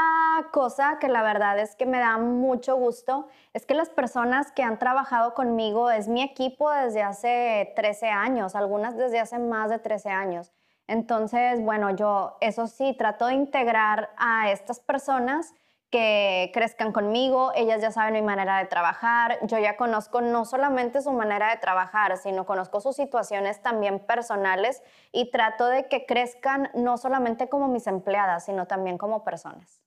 cosa 0.51 0.97
que 0.99 1.07
la 1.07 1.21
verdad 1.21 1.59
es 1.59 1.75
que 1.75 1.85
me 1.85 1.99
da 1.99 2.17
mucho 2.17 2.75
gusto 2.75 3.27
es 3.53 3.65
que 3.65 3.75
las 3.75 3.89
personas 3.89 4.51
que 4.51 4.63
han 4.63 4.79
trabajado 4.79 5.33
conmigo 5.35 5.91
es 5.91 6.07
mi 6.07 6.23
equipo 6.23 6.71
desde 6.71 7.03
hace 7.03 7.71
13 7.75 8.07
años, 8.09 8.55
algunas 8.55 8.97
desde 8.97 9.19
hace 9.19 9.37
más 9.39 9.69
de 9.69 9.79
13 9.79 10.09
años. 10.09 10.51
Entonces, 10.87 11.61
bueno, 11.61 11.91
yo 11.91 12.37
eso 12.41 12.67
sí, 12.67 12.95
trato 12.97 13.27
de 13.27 13.35
integrar 13.35 14.09
a 14.17 14.51
estas 14.51 14.79
personas 14.79 15.53
que 15.95 16.51
crezcan 16.53 16.91
conmigo, 16.91 17.53
ellas 17.55 17.81
ya 17.81 17.89
saben 17.89 18.15
mi 18.15 18.21
manera 18.21 18.57
de 18.57 18.65
trabajar, 18.65 19.39
yo 19.43 19.57
ya 19.59 19.77
conozco 19.77 20.19
no 20.19 20.43
solamente 20.43 21.01
su 21.01 21.13
manera 21.13 21.51
de 21.51 21.55
trabajar, 21.55 22.17
sino 22.17 22.45
conozco 22.45 22.81
sus 22.81 22.97
situaciones 22.97 23.61
también 23.61 23.99
personales 23.99 24.83
y 25.13 25.31
trato 25.31 25.67
de 25.67 25.87
que 25.87 26.05
crezcan 26.05 26.69
no 26.73 26.97
solamente 26.97 27.47
como 27.47 27.69
mis 27.69 27.87
empleadas, 27.87 28.43
sino 28.43 28.67
también 28.67 28.97
como 28.97 29.23
personas. 29.23 29.81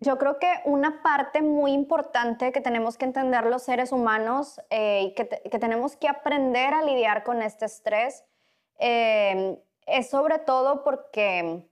Yo 0.00 0.18
creo 0.18 0.38
que 0.38 0.52
una 0.66 1.02
parte 1.02 1.40
muy 1.40 1.72
importante 1.72 2.52
que 2.52 2.60
tenemos 2.60 2.98
que 2.98 3.06
entender 3.06 3.46
los 3.46 3.62
seres 3.62 3.90
humanos 3.90 4.60
eh, 4.68 5.00
y 5.04 5.14
que, 5.14 5.24
tenemos 5.24 5.96
que 5.96 6.08
aprender 6.08 6.74
a 6.74 6.82
lidiar 6.82 7.24
con 7.24 7.40
este 7.40 7.64
estrés 7.64 8.22
eh, 8.78 9.58
es 9.86 10.10
sobre 10.10 10.40
todo 10.40 10.84
porque 10.84 11.71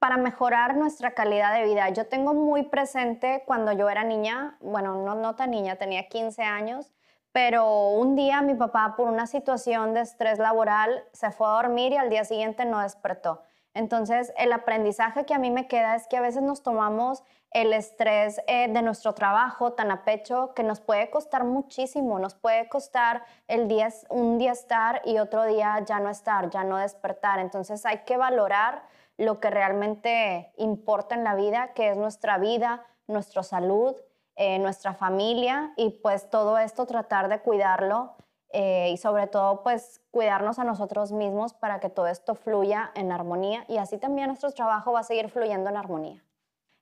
para 0.00 0.16
mejorar 0.16 0.76
nuestra 0.76 1.12
calidad 1.12 1.54
de 1.54 1.64
vida. 1.64 1.90
Yo 1.90 2.06
tengo 2.06 2.32
muy 2.34 2.64
presente 2.64 3.44
cuando 3.46 3.70
yo 3.72 3.88
era 3.88 4.02
niña, 4.02 4.56
bueno, 4.60 5.04
no, 5.04 5.14
no 5.14 5.36
tan 5.36 5.50
niña, 5.50 5.76
tenía 5.76 6.08
15 6.08 6.42
años, 6.42 6.90
pero 7.32 7.90
un 7.90 8.16
día 8.16 8.40
mi 8.40 8.54
papá 8.54 8.94
por 8.96 9.08
una 9.08 9.26
situación 9.26 9.92
de 9.92 10.00
estrés 10.00 10.38
laboral 10.38 11.04
se 11.12 11.30
fue 11.30 11.46
a 11.46 11.50
dormir 11.50 11.92
y 11.92 11.96
al 11.96 12.08
día 12.08 12.24
siguiente 12.24 12.64
no 12.64 12.80
despertó. 12.80 13.42
Entonces, 13.74 14.32
el 14.36 14.52
aprendizaje 14.52 15.24
que 15.24 15.34
a 15.34 15.38
mí 15.38 15.50
me 15.50 15.68
queda 15.68 15.94
es 15.94 16.06
que 16.08 16.16
a 16.16 16.20
veces 16.20 16.42
nos 16.42 16.62
tomamos 16.62 17.22
el 17.52 17.72
estrés 17.72 18.40
eh, 18.46 18.68
de 18.68 18.82
nuestro 18.82 19.14
trabajo 19.14 19.72
tan 19.72 19.90
a 19.90 20.04
pecho 20.04 20.52
que 20.54 20.62
nos 20.62 20.80
puede 20.80 21.10
costar 21.10 21.44
muchísimo, 21.44 22.18
nos 22.18 22.34
puede 22.34 22.68
costar 22.68 23.24
el 23.48 23.68
día, 23.68 23.88
un 24.08 24.38
día 24.38 24.52
estar 24.52 25.02
y 25.04 25.18
otro 25.18 25.44
día 25.44 25.82
ya 25.84 26.00
no 26.00 26.10
estar, 26.10 26.50
ya 26.50 26.64
no 26.64 26.76
despertar. 26.76 27.38
Entonces, 27.38 27.84
hay 27.86 27.98
que 27.98 28.16
valorar 28.16 28.82
lo 29.16 29.40
que 29.40 29.50
realmente 29.50 30.52
importa 30.56 31.14
en 31.14 31.24
la 31.24 31.34
vida, 31.34 31.72
que 31.74 31.90
es 31.90 31.96
nuestra 31.96 32.38
vida, 32.38 32.86
nuestra 33.06 33.42
salud, 33.42 33.96
eh, 34.36 34.58
nuestra 34.58 34.94
familia 34.94 35.72
y 35.76 35.90
pues 35.90 36.30
todo 36.30 36.56
esto 36.56 36.86
tratar 36.86 37.28
de 37.28 37.40
cuidarlo 37.40 38.14
eh, 38.52 38.90
y 38.92 38.96
sobre 38.96 39.26
todo 39.26 39.62
pues 39.62 40.00
cuidarnos 40.10 40.58
a 40.58 40.64
nosotros 40.64 41.12
mismos 41.12 41.54
para 41.54 41.78
que 41.80 41.88
todo 41.88 42.08
esto 42.08 42.34
fluya 42.34 42.90
en 42.94 43.12
armonía 43.12 43.64
y 43.68 43.78
así 43.78 43.98
también 43.98 44.28
nuestro 44.28 44.50
trabajo 44.50 44.92
va 44.92 45.00
a 45.00 45.04
seguir 45.04 45.28
fluyendo 45.28 45.70
en 45.70 45.76
armonía. 45.76 46.24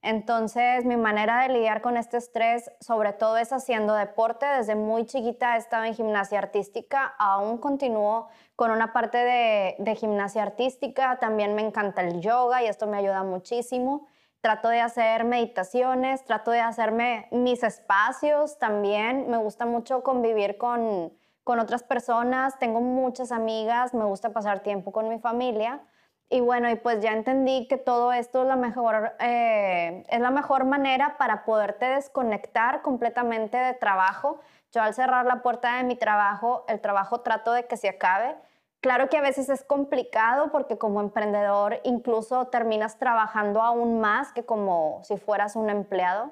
Entonces, 0.00 0.84
mi 0.84 0.96
manera 0.96 1.42
de 1.42 1.48
lidiar 1.48 1.82
con 1.82 1.96
este 1.96 2.18
estrés, 2.18 2.70
sobre 2.80 3.12
todo, 3.12 3.36
es 3.36 3.52
haciendo 3.52 3.94
deporte. 3.94 4.46
Desde 4.46 4.76
muy 4.76 5.06
chiquita 5.06 5.56
he 5.56 5.58
estado 5.58 5.84
en 5.84 5.94
gimnasia 5.94 6.38
artística, 6.38 7.14
aún 7.18 7.58
continúo 7.58 8.28
con 8.54 8.70
una 8.70 8.92
parte 8.92 9.18
de, 9.18 9.96
gimnasia 9.96 10.42
artística. 10.42 11.18
También 11.18 11.54
me 11.56 11.62
encanta 11.62 12.02
el 12.02 12.20
yoga 12.20 12.62
y 12.62 12.66
esto 12.66 12.86
me 12.86 12.96
ayuda 12.96 13.24
muchísimo. 13.24 14.06
Trato 14.40 14.68
de 14.68 14.80
hacer 14.80 15.24
meditaciones, 15.24 16.24
trato 16.24 16.52
de 16.52 16.60
hacerme 16.60 17.26
mis 17.32 17.64
espacios 17.64 18.56
también. 18.58 19.28
Me 19.28 19.36
gusta 19.36 19.66
mucho 19.66 20.04
convivir 20.04 20.58
con, 20.58 21.12
con 21.48 21.60
otras 21.60 21.82
personas. 21.82 22.58
Tengo 22.58 22.82
muchas 22.82 23.32
amigas, 23.32 23.94
me 23.94 24.04
gusta 24.04 24.34
pasar 24.34 24.60
tiempo 24.60 24.92
con 24.92 25.08
mi 25.08 25.18
familia. 25.18 25.80
Y 26.28 26.40
bueno, 26.40 26.68
y 26.68 26.76
pues 26.76 27.00
ya 27.00 27.14
entendí 27.14 27.66
que 27.68 27.78
todo 27.78 28.12
esto 28.12 28.42
es 28.42 28.48
la 28.48 28.56
mejor, 28.56 29.14
eh, 29.18 30.04
es 30.10 30.20
la 30.20 30.30
mejor 30.30 30.66
manera 30.66 31.16
para 31.16 31.46
poderte 31.46 31.86
desconectar 31.86 32.82
completamente 32.82 33.56
de 33.56 33.72
trabajo. 33.72 34.40
Yo 34.72 34.82
al 34.82 34.92
cerrar 34.92 35.24
la 35.24 35.40
puerta 35.40 35.78
de 35.78 35.84
mi 35.84 35.96
trabajo, 35.96 36.66
el 36.68 36.82
trabajo 36.82 37.22
trato 37.22 37.54
de 37.54 37.66
que 37.66 37.78
se 37.78 37.88
acabe. 37.88 38.36
Claro 38.82 39.08
que 39.08 39.16
a 39.16 39.22
veces 39.22 39.48
es 39.48 39.64
complicado 39.64 40.52
porque 40.52 40.76
como 40.76 41.00
emprendedor 41.00 41.80
incluso 41.82 42.48
terminas 42.48 42.98
trabajando 42.98 43.62
aún 43.62 44.00
más 44.00 44.34
que 44.34 44.44
como 44.44 45.00
si 45.02 45.16
fueras 45.16 45.56
un 45.56 45.70
empleado, 45.70 46.30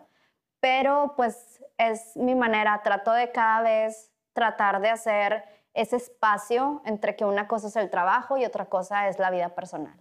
pero 0.61 1.15
pues 1.17 1.65
es 1.79 2.15
mi 2.19 2.35
manera, 2.35 2.83
trato 2.83 3.13
de 3.13 3.33
cada 3.33 3.63
vez 3.63 4.13
tratar 4.37 4.81
de 4.81 4.91
hacer 4.91 5.43
ese 5.75 5.97
espacio 5.97 6.83
entre 6.85 7.17
que 7.17 7.25
una 7.25 7.49
cosa 7.49 7.69
es 7.69 7.77
el 7.77 7.91
trabajo 7.91 8.37
y 8.37 8.45
otra 8.45 8.67
cosa 8.67 9.09
es 9.09 9.19
la 9.19 9.31
vida 9.31 9.49
personal. 9.49 9.99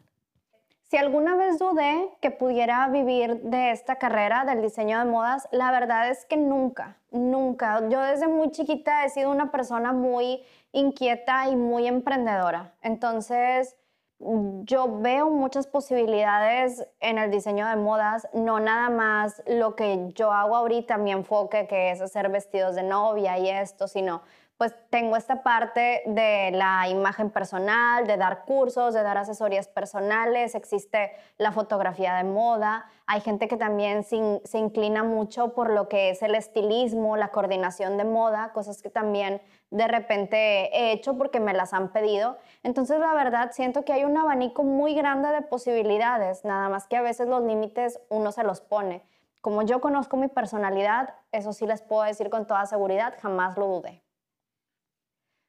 Si 0.84 0.98
alguna 0.98 1.36
vez 1.36 1.58
dudé 1.58 2.10
que 2.22 2.30
pudiera 2.30 2.88
vivir 2.90 3.42
de 3.42 3.72
esta 3.72 3.96
carrera 3.96 4.46
del 4.46 4.62
diseño 4.62 5.00
de 5.00 5.06
modas, 5.06 5.48
la 5.52 5.72
verdad 5.72 6.10
es 6.10 6.26
que 6.26 6.38
nunca, 6.38 6.98
nunca. 7.12 7.82
Yo 7.90 8.00
desde 8.02 8.28
muy 8.28 8.52
chiquita 8.52 9.04
he 9.04 9.10
sido 9.10 9.32
una 9.32 9.52
persona 9.52 9.94
muy 9.94 10.44
inquieta 10.72 11.48
y 11.48 11.56
muy 11.56 11.88
emprendedora. 11.88 12.76
Entonces, 12.82 13.76
yo 14.20 15.02
veo 15.02 15.30
muchas 15.30 15.68
posibilidades 15.68 16.86
en 17.00 17.18
el 17.18 17.32
diseño 17.32 17.68
de 17.68 17.76
modas, 17.76 18.28
no 18.34 18.60
nada 18.60 18.90
más 18.90 19.44
lo 19.46 19.76
que 19.76 20.10
yo 20.16 20.32
hago 20.32 20.56
ahorita, 20.56 20.98
mi 20.98 21.12
enfoque, 21.12 21.68
que 21.68 21.92
es 21.92 22.02
hacer 22.02 22.30
vestidos 22.30 22.76
de 22.76 22.84
novia 22.84 23.38
y 23.38 23.50
esto, 23.50 23.88
sino 23.88 24.22
pues 24.58 24.74
tengo 24.90 25.18
esta 25.18 25.44
parte 25.44 26.02
de 26.06 26.52
la 26.52 26.88
imagen 26.88 27.30
personal, 27.30 28.08
de 28.08 28.16
dar 28.16 28.46
cursos, 28.46 28.94
de 28.94 29.04
dar 29.04 29.18
asesorías 29.18 29.68
personales, 29.68 30.56
existe 30.56 31.12
la 31.38 31.52
fotografía 31.52 32.16
de 32.16 32.24
moda, 32.24 32.86
hay 33.06 33.20
gente 33.20 33.50
que 33.50 33.58
también 33.58 34.04
se, 34.04 34.42
se 34.46 34.58
inclina 34.58 35.04
mucho 35.04 35.54
por 35.54 35.72
lo 35.72 35.90
que 35.90 36.10
es 36.10 36.22
el 36.22 36.36
estilismo, 36.36 37.18
la 37.18 37.30
coordinación 37.30 37.98
de 37.98 38.06
moda, 38.06 38.54
cosas 38.54 38.82
que 38.82 38.90
también 38.90 39.42
de 39.72 39.88
repente 39.88 40.38
he 40.78 40.92
hecho 40.92 41.18
porque 41.18 41.40
me 41.40 41.54
las 41.54 41.74
han 41.74 41.92
pedido. 41.92 42.38
Entonces, 42.64 43.00
la 43.00 43.14
verdad, 43.14 43.52
siento 43.52 43.84
que 43.84 43.94
hay 43.94 44.06
un 44.06 44.18
abanico 44.18 44.64
muy 44.64 44.94
grande 44.94 45.30
de 45.30 45.42
posibilidades, 45.42 46.46
nada 46.46 46.70
más 46.70 46.88
que 46.88 46.98
a 46.98 47.02
veces 47.02 47.28
los 47.28 47.44
límites 47.44 48.00
uno 48.10 48.32
se 48.32 48.44
los 48.44 48.62
pone. 48.62 49.04
Como 49.42 49.62
yo 49.62 49.80
conozco 49.82 50.18
mi 50.18 50.28
personalidad, 50.28 51.14
eso 51.32 51.54
sí 51.54 51.68
les 51.68 51.82
puedo 51.82 52.04
decir 52.04 52.30
con 52.30 52.48
toda 52.48 52.66
seguridad, 52.66 53.14
jamás 53.22 53.58
lo 53.58 53.68
dudé. 53.68 54.02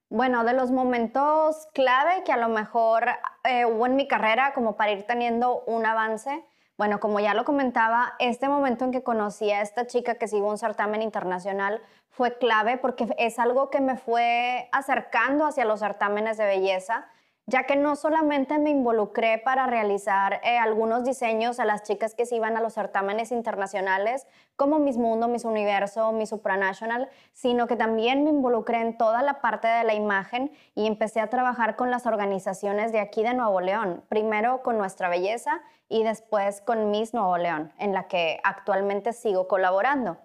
Bueno, 0.09 0.45
de 0.45 0.53
los 0.53 0.71
momentos 0.71 1.67
clave 1.73 2.23
que 2.25 2.33
a 2.33 2.37
lo 2.37 2.49
mejor 2.49 3.07
eh, 3.43 3.65
hubo 3.65 3.87
en 3.87 3.97
mi 3.97 4.07
carrera 4.07 4.53
como 4.55 4.77
para 4.77 4.93
ir 4.93 5.05
teniendo 5.05 5.65
un 5.67 5.85
avance, 5.85 6.45
bueno, 6.79 7.01
como 7.01 7.21
ya 7.21 7.33
lo 7.33 7.45
comentaba, 7.45 8.15
este 8.19 8.49
momento 8.49 8.85
en 8.85 8.93
que 8.93 9.03
conocí 9.03 9.51
a 9.51 9.63
esta 9.63 9.87
chica 9.87 10.17
que 10.17 10.29
sigue 10.29 10.43
un 10.43 10.59
certamen 10.59 11.01
internacional 11.01 11.81
fue 12.11 12.37
clave 12.37 12.77
porque 12.77 13.09
es 13.19 13.39
algo 13.39 13.71
que 13.71 13.81
me 13.81 13.97
fue 13.97 14.69
acercando 14.73 15.47
hacia 15.47 15.65
los 15.65 15.81
certámenes 15.81 16.37
de 16.37 16.45
belleza 16.45 17.07
ya 17.49 17.63
que 17.63 17.77
no 17.77 17.95
solamente 17.95 18.59
me 18.59 18.71
involucré 18.71 19.39
para 19.39 19.67
realizar 19.69 20.41
eh, 20.43 20.59
algunos 20.59 21.05
diseños 21.05 21.61
a 21.61 21.65
las 21.65 21.85
chicas 21.85 22.15
que 22.15 22.27
se 22.27 22.35
iban 22.35 22.57
a 22.57 22.61
los 22.61 22.75
certámenes 22.75 23.31
internacionales, 23.31 24.27
como 24.57 24.81
Miss 24.81 24.97
Mundo, 24.97 25.29
Miss 25.29 25.45
Universo, 25.45 26.11
Miss 26.11 26.31
Supranational, 26.31 27.09
sino 27.33 27.69
que 27.69 27.77
también 27.77 28.25
me 28.25 28.31
involucré 28.31 28.81
en 28.81 28.99
toda 28.99 29.23
la 29.23 29.41
parte 29.41 29.69
de 29.69 29.85
la 29.85 29.95
imagen 29.95 30.51
y 30.75 30.89
empecé 30.89 31.21
a 31.21 31.31
trabajar 31.31 31.77
con 31.77 31.93
las 31.93 32.07
organizaciones 32.07 32.91
de 32.91 32.99
aquí 32.99 33.23
de 33.23 33.35
Nuevo 33.35 33.61
León, 33.61 34.03
primero 34.09 34.65
con 34.65 34.77
Nuestra 34.77 35.09
Belleza 35.09 35.61
y 35.89 36.03
después 36.03 36.61
con 36.63 36.91
Miss 36.91 37.15
Nuevo 37.15 37.39
León, 37.39 37.73
en 37.79 37.95
la 37.95 38.09
que 38.09 38.41
actualmente 38.43 39.13
sigo 39.13 39.47
colaborando. 39.47 40.19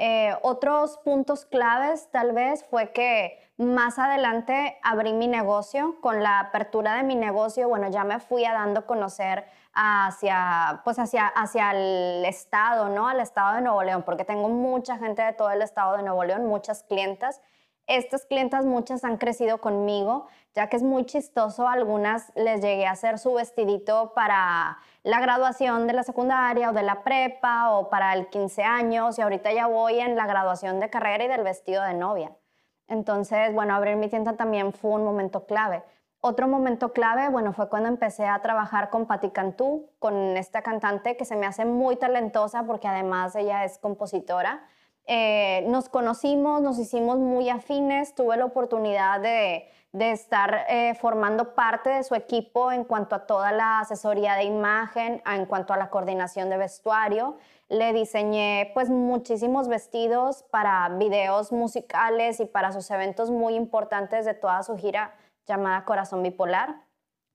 Eh, 0.00 0.32
otros 0.42 0.96
puntos 0.98 1.44
claves 1.44 2.08
tal 2.12 2.32
vez 2.32 2.64
fue 2.64 2.92
que 2.92 3.36
más 3.56 3.98
adelante 3.98 4.78
abrí 4.82 5.12
mi 5.12 5.26
negocio. 5.26 5.96
Con 6.00 6.22
la 6.22 6.38
apertura 6.38 6.94
de 6.94 7.02
mi 7.02 7.16
negocio, 7.16 7.68
bueno, 7.68 7.90
ya 7.90 8.04
me 8.04 8.20
fui 8.20 8.44
a 8.44 8.52
dando 8.52 8.86
conocer 8.86 9.44
hacia, 9.74 10.82
pues 10.84 11.00
hacia, 11.00 11.26
hacia 11.26 11.72
el 11.72 12.24
estado, 12.24 12.88
¿no? 12.88 13.08
Al 13.08 13.18
estado 13.18 13.56
de 13.56 13.62
Nuevo 13.62 13.82
León, 13.82 14.04
porque 14.04 14.24
tengo 14.24 14.48
mucha 14.48 14.98
gente 14.98 15.22
de 15.22 15.32
todo 15.32 15.50
el 15.50 15.62
estado 15.62 15.96
de 15.96 16.04
Nuevo 16.04 16.22
León, 16.22 16.46
muchas 16.46 16.84
clientas. 16.84 17.42
Estas 17.88 18.24
clientas, 18.24 18.64
muchas 18.64 19.02
han 19.02 19.16
crecido 19.16 19.60
conmigo, 19.60 20.28
ya 20.58 20.68
que 20.68 20.76
es 20.76 20.82
muy 20.82 21.04
chistoso. 21.04 21.68
Algunas 21.68 22.32
les 22.34 22.60
llegué 22.60 22.88
a 22.88 22.90
hacer 22.90 23.20
su 23.20 23.32
vestidito 23.34 24.12
para 24.12 24.78
la 25.04 25.20
graduación 25.20 25.86
de 25.86 25.92
la 25.92 26.02
secundaria 26.02 26.70
o 26.70 26.72
de 26.72 26.82
la 26.82 27.04
prepa 27.04 27.70
o 27.70 27.88
para 27.88 28.12
el 28.14 28.26
15 28.28 28.64
años 28.64 29.16
y 29.20 29.22
ahorita 29.22 29.52
ya 29.52 29.68
voy 29.68 30.00
en 30.00 30.16
la 30.16 30.26
graduación 30.26 30.80
de 30.80 30.90
carrera 30.90 31.22
y 31.22 31.28
del 31.28 31.44
vestido 31.44 31.84
de 31.84 31.94
novia. 31.94 32.32
Entonces, 32.88 33.54
bueno, 33.54 33.72
abrir 33.72 33.94
mi 33.94 34.08
tienda 34.08 34.32
también 34.32 34.72
fue 34.72 34.90
un 34.90 35.04
momento 35.04 35.46
clave. 35.46 35.84
Otro 36.20 36.48
momento 36.48 36.92
clave, 36.92 37.28
bueno, 37.28 37.52
fue 37.52 37.68
cuando 37.68 37.88
empecé 37.88 38.26
a 38.26 38.42
trabajar 38.42 38.90
con 38.90 39.06
Patti 39.06 39.30
Cantú, 39.30 39.88
con 40.00 40.36
esta 40.36 40.62
cantante 40.62 41.16
que 41.16 41.24
se 41.24 41.36
me 41.36 41.46
hace 41.46 41.66
muy 41.66 41.94
talentosa 41.94 42.64
porque 42.64 42.88
además 42.88 43.36
ella 43.36 43.64
es 43.64 43.78
compositora. 43.78 44.66
Eh, 45.06 45.64
nos 45.68 45.88
conocimos, 45.88 46.60
nos 46.60 46.80
hicimos 46.80 47.18
muy 47.18 47.48
afines, 47.48 48.16
tuve 48.16 48.36
la 48.36 48.44
oportunidad 48.44 49.20
de, 49.20 49.70
estar 49.92 50.66
eh, 50.68 50.94
formando 50.94 51.54
parte 51.54 51.90
de 51.90 52.04
su 52.04 52.14
equipo 52.14 52.70
en 52.72 52.84
cuanto 52.84 53.16
a 53.16 53.26
toda 53.26 53.52
la 53.52 53.80
asesoría 53.80 54.34
de 54.34 54.44
imagen, 54.44 55.22
en 55.26 55.46
cuanto 55.46 55.72
a 55.72 55.76
la 55.76 55.90
coordinación 55.90 56.50
de 56.50 56.58
vestuario. 56.58 57.38
Le 57.68 57.92
diseñé 57.92 58.70
pues 58.74 58.90
muchísimos 58.90 59.68
vestidos 59.68 60.44
para 60.50 60.88
videos 60.90 61.52
musicales 61.52 62.40
y 62.40 62.46
para 62.46 62.72
sus 62.72 62.90
eventos 62.90 63.30
muy 63.30 63.54
importantes 63.54 64.24
de 64.24 64.34
toda 64.34 64.62
su 64.62 64.76
gira 64.76 65.14
llamada 65.46 65.84
Corazón 65.84 66.22
Bipolar. 66.22 66.82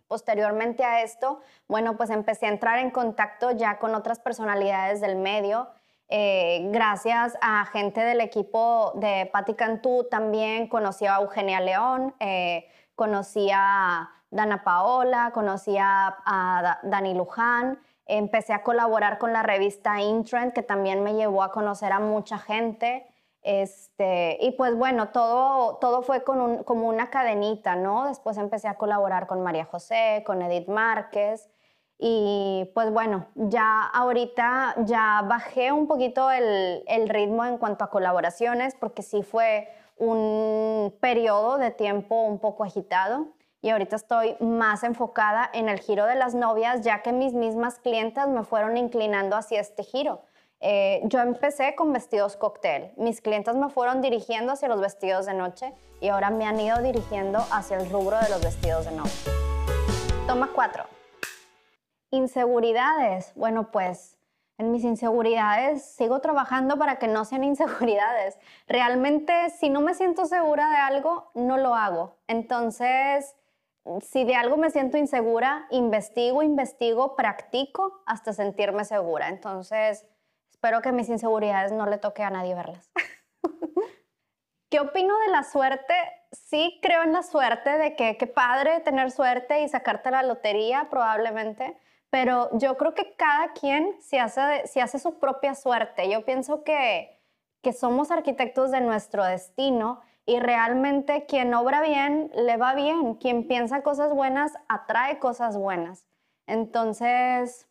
Posteriormente 0.08 0.84
a 0.84 1.02
esto, 1.02 1.42
bueno, 1.68 1.98
pues 1.98 2.12
empecé 2.12 2.46
a 2.46 2.50
entrar 2.50 2.78
en 2.78 2.92
contacto 2.92 3.52
ya 3.52 3.80
con 3.80 3.96
otras 3.96 4.20
personalidades 4.20 5.02
del 5.02 5.16
medio 5.16 5.70
eh, 6.16 6.70
gracias 6.70 7.36
a 7.42 7.66
gente 7.66 8.00
del 8.02 8.22
equipo 8.22 8.92
de 8.98 9.28
Patti 9.34 9.56
Cantú 9.56 10.04
también 10.12 10.68
conocí 10.68 11.08
a 11.08 11.16
Eugenia 11.16 11.60
León, 11.60 12.14
eh, 12.20 12.68
conocí 12.94 13.50
a 13.52 14.12
Dana 14.30 14.64
Paola, 14.64 15.32
conocí 15.34 15.76
a, 15.80 16.80
Dani 16.84 17.16
Luján, 17.16 17.80
empecé 18.06 18.54
a 18.54 18.62
colaborar 18.62 19.18
con 19.18 19.34
la 19.34 19.42
revista 19.42 20.04
Intrend, 20.04 20.54
que 20.54 20.62
también 20.62 21.02
me 21.04 21.16
llevó 21.16 21.42
a 21.42 21.52
conocer 21.52 21.92
a 21.92 22.00
mucha 22.00 22.38
gente. 22.38 23.08
Este, 23.42 24.38
y 24.40 24.52
pues 24.52 24.76
bueno, 24.76 25.10
todo, 25.10 25.78
todo 25.78 26.04
fue 26.04 26.24
con 26.24 26.64
como 26.64 26.90
una 26.90 27.10
cadenita, 27.10 27.76
¿no? 27.76 28.06
Después 28.06 28.38
empecé 28.38 28.68
a 28.68 28.78
colaborar 28.78 29.26
con 29.26 29.42
María 29.42 29.66
José, 29.66 30.22
con 30.28 30.44
Edith 30.44 30.68
Márquez. 30.68 31.50
Y 32.00 32.70
pues 32.74 32.92
bueno, 32.92 33.28
ya 33.36 33.84
ahorita 33.86 34.76
ya 34.86 35.24
bajé 35.26 35.72
un 35.72 35.88
poquito 35.88 36.32
el, 36.32 37.10
ritmo 37.10 37.46
en 37.46 37.58
cuanto 37.58 37.84
a 37.84 37.90
colaboraciones 37.90 38.76
porque 38.80 39.02
sí 39.02 39.24
fue 39.24 39.70
un 39.98 40.94
periodo 41.00 41.58
de 41.58 41.72
tiempo 41.72 42.24
un 42.24 42.40
poco 42.40 42.64
agitado 42.64 43.28
y 43.62 43.70
ahorita 43.70 43.96
estoy 43.96 44.36
más 44.40 44.84
enfocada 44.84 45.50
en 45.54 45.70
el 45.70 45.80
giro 45.80 46.06
de 46.06 46.16
las 46.16 46.36
novias 46.36 46.82
ya 46.82 47.02
que 47.02 47.14
mis 47.14 47.34
mismas 47.34 47.80
clientas 47.80 48.28
me 48.28 48.44
fueron 48.44 48.76
inclinando 48.76 49.36
hacia 49.36 49.62
este 49.62 49.84
giro. 49.84 50.24
Eh, 50.60 51.02
yo 51.06 51.20
empecé 51.20 51.76
con 51.76 51.92
vestidos 51.92 52.38
cóctel, 52.38 52.92
mis 52.96 53.22
clientas 53.22 53.56
me 53.56 53.70
fueron 53.70 54.02
dirigiendo 54.02 54.54
hacia 54.54 54.70
los 54.70 54.80
vestidos 54.80 55.26
de 55.26 55.34
noche 55.34 55.74
y 56.00 56.08
ahora 56.08 56.30
me 56.30 56.46
han 56.46 56.60
ido 56.60 56.82
dirigiendo 56.82 57.40
hacia 57.52 57.78
el 57.78 57.90
rubro 57.90 58.18
de 58.20 58.30
los 58.30 58.42
vestidos 58.42 58.86
de 58.86 58.92
noche. 58.92 59.32
Toma 60.26 60.50
cuatro. 60.54 60.86
Inseguridades. 62.14 63.34
Bueno, 63.34 63.72
pues 63.72 64.20
en 64.60 64.72
mis 64.72 64.84
inseguridades 64.84 65.84
sigo 65.96 66.20
trabajando 66.20 66.78
para 66.78 66.98
que 66.98 67.08
no 67.08 67.26
sean 67.26 67.44
inseguridades. 67.44 68.38
Realmente, 68.68 69.50
si 69.50 69.72
no 69.72 69.82
me 69.82 69.96
siento 69.96 70.26
segura 70.26 70.70
de 70.70 70.76
algo, 70.76 71.32
no 71.34 71.58
lo 71.58 71.74
hago. 71.74 72.20
Entonces, 72.28 73.36
si 74.02 74.26
de 74.26 74.36
algo 74.36 74.58
me 74.58 74.70
siento 74.70 74.96
insegura, 74.96 75.66
investigo, 75.72 76.44
investigo, 76.44 77.16
practico 77.16 78.04
hasta 78.06 78.32
sentirme 78.32 78.86
segura. 78.86 79.28
Entonces, 79.30 80.06
espero 80.52 80.84
que 80.84 80.92
mis 80.92 81.10
inseguridades 81.10 81.72
no 81.72 81.88
le 81.88 81.98
toque 81.98 82.22
a 82.22 82.30
nadie 82.30 82.54
verlas. 82.54 82.92
¿Qué 84.70 84.80
opino 84.80 85.18
de 85.18 85.32
la 85.32 85.42
suerte? 85.42 85.96
Sí 86.32 86.78
creo 86.84 87.02
en 87.02 87.12
la 87.12 87.24
suerte, 87.24 87.72
de 87.72 87.96
que 87.96 88.18
qué 88.18 88.28
padre 88.28 88.82
tener 88.82 89.10
suerte 89.10 89.62
y 89.62 89.68
sacarte 89.68 90.12
la 90.12 90.22
lotería 90.22 90.90
probablemente 90.92 91.76
pero 92.14 92.48
yo 92.60 92.78
creo 92.78 92.94
que 92.94 93.16
cada 93.16 93.54
quien 93.54 94.00
se 94.00 94.20
hace, 94.20 94.68
se 94.68 94.82
hace 94.84 95.00
su 95.00 95.18
propia 95.18 95.56
suerte. 95.56 96.08
Yo 96.12 96.24
pienso 96.24 96.64
que, 96.64 97.20
que 97.64 97.74
somos 97.74 98.12
arquitectos 98.12 98.70
de 98.70 98.82
nuestro 98.82 99.26
destino 99.26 100.00
y 100.24 100.40
realmente 100.40 101.26
quien 101.26 101.56
obra 101.56 101.82
bien, 101.82 102.30
le 102.36 102.56
va 102.58 102.76
bien. 102.76 103.16
Quien 103.16 103.48
piensa 103.48 103.82
cosas 103.82 104.14
buenas, 104.14 104.54
atrae 104.70 105.18
cosas 105.18 105.58
buenas. 105.58 106.06
Entonces, 106.46 107.68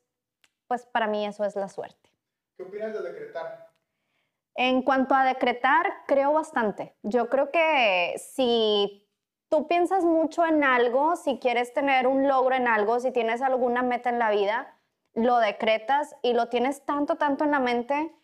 pues 0.67 0.87
para 0.87 1.07
mí 1.07 1.25
eso 1.25 1.45
es 1.45 1.55
la 1.55 1.69
suerte. 1.69 2.11
¿Qué 2.57 2.65
opinas 2.65 2.93
de 2.95 3.01
decretar? 3.01 3.71
En 4.57 4.83
cuanto 4.83 5.15
a 5.15 5.25
decretar, 5.25 5.87
creo 6.09 6.33
bastante. 6.33 6.97
Yo 7.05 7.29
creo 7.29 7.53
que 7.53 8.17
si 8.19 9.02
tú 9.53 9.69
piensas 9.69 10.03
mucho 10.03 10.47
en 10.47 10.65
algo, 10.65 11.15
si 11.15 11.39
quieres 11.39 11.75
tener 11.75 12.07
un 12.07 12.27
logro 12.27 12.55
en 12.55 12.67
algo, 12.67 13.01
si 13.01 13.11
tienes 13.11 13.43
alguna 13.43 13.83
meta 13.83 14.09
en 14.09 14.19
la 14.19 14.31
vida, 14.31 14.79
lo 15.13 15.37
decretas 15.41 16.17
y 16.23 16.33
lo 16.33 16.49
tienes 16.49 16.87
tanto, 16.87 17.17
tanto 17.17 17.45
en 17.45 17.51
la 17.51 17.59
mente 17.59 18.15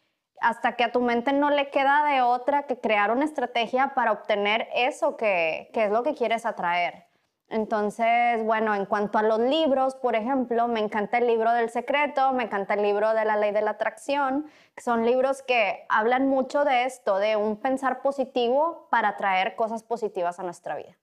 hasta 0.40 0.74
que 0.74 0.84
a 0.84 0.90
tu 0.90 1.02
mente 1.02 1.34
no 1.34 1.50
le 1.50 1.68
queda 1.68 2.02
de 2.06 2.22
otra 2.22 2.62
que 2.62 2.80
crear 2.80 3.10
una 3.10 3.26
estrategia 3.26 3.92
para 3.94 4.12
obtener 4.12 4.70
eso 4.74 5.18
que, 5.18 5.68
que 5.74 5.84
es 5.84 5.90
lo 5.90 6.02
que 6.02 6.14
quieres 6.14 6.46
atraer. 6.46 7.08
Entonces, 7.50 8.42
bueno, 8.44 8.74
en 8.74 8.86
cuanto 8.86 9.18
a 9.18 9.22
los 9.22 9.38
libros, 9.38 9.96
por 9.96 10.16
ejemplo, 10.16 10.66
me 10.66 10.80
encanta 10.80 11.18
el 11.18 11.26
libro 11.26 11.52
del 11.52 11.68
secreto, 11.68 12.32
me 12.32 12.44
encanta 12.44 12.72
el 12.72 12.80
libro 12.80 13.12
de 13.12 13.26
la 13.26 13.36
ley 13.36 13.52
de 13.52 13.60
la 13.60 13.72
atracción, 13.72 14.46
que 14.74 14.82
son 14.82 15.04
libros 15.04 15.42
que 15.42 15.84
hablan 15.90 16.26
mucho 16.26 16.64
de 16.64 16.84
esto, 16.84 17.18
de 17.18 17.36
un 17.36 17.58
pensar 17.58 18.00
positivo 18.00 18.88
para 18.90 19.08
atraer 19.08 19.56
cosas 19.56 19.82
positivas 19.82 20.40
a 20.40 20.42
nuestra 20.42 20.76
vida. 20.76 20.96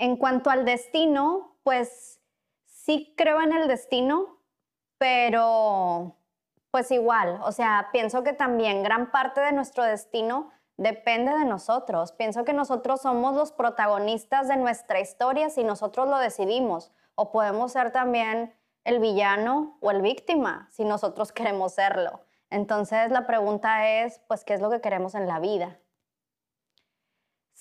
En 0.00 0.16
cuanto 0.16 0.48
al 0.48 0.64
destino, 0.64 1.58
pues 1.62 2.22
sí 2.64 3.12
creo 3.18 3.42
en 3.42 3.52
el 3.52 3.68
destino, 3.68 4.38
pero 4.96 6.16
pues 6.70 6.90
igual, 6.90 7.38
o 7.44 7.52
sea, 7.52 7.90
pienso 7.92 8.22
que 8.22 8.32
también 8.32 8.82
gran 8.82 9.10
parte 9.10 9.42
de 9.42 9.52
nuestro 9.52 9.84
destino 9.84 10.52
depende 10.78 11.36
de 11.36 11.44
nosotros. 11.44 12.12
Pienso 12.12 12.46
que 12.46 12.54
nosotros 12.54 13.02
somos 13.02 13.36
los 13.36 13.52
protagonistas 13.52 14.48
de 14.48 14.56
nuestra 14.56 15.00
historia 15.00 15.50
si 15.50 15.64
nosotros 15.64 16.08
lo 16.08 16.16
decidimos. 16.16 16.92
O 17.14 17.30
podemos 17.30 17.72
ser 17.72 17.92
también 17.92 18.54
el 18.84 19.00
villano 19.00 19.76
o 19.82 19.90
el 19.90 20.00
víctima 20.00 20.70
si 20.70 20.86
nosotros 20.86 21.30
queremos 21.32 21.74
serlo. 21.74 22.22
Entonces 22.48 23.10
la 23.10 23.26
pregunta 23.26 23.86
es, 23.86 24.22
pues, 24.28 24.46
¿qué 24.46 24.54
es 24.54 24.62
lo 24.62 24.70
que 24.70 24.80
queremos 24.80 25.14
en 25.14 25.28
la 25.28 25.40
vida? 25.40 25.78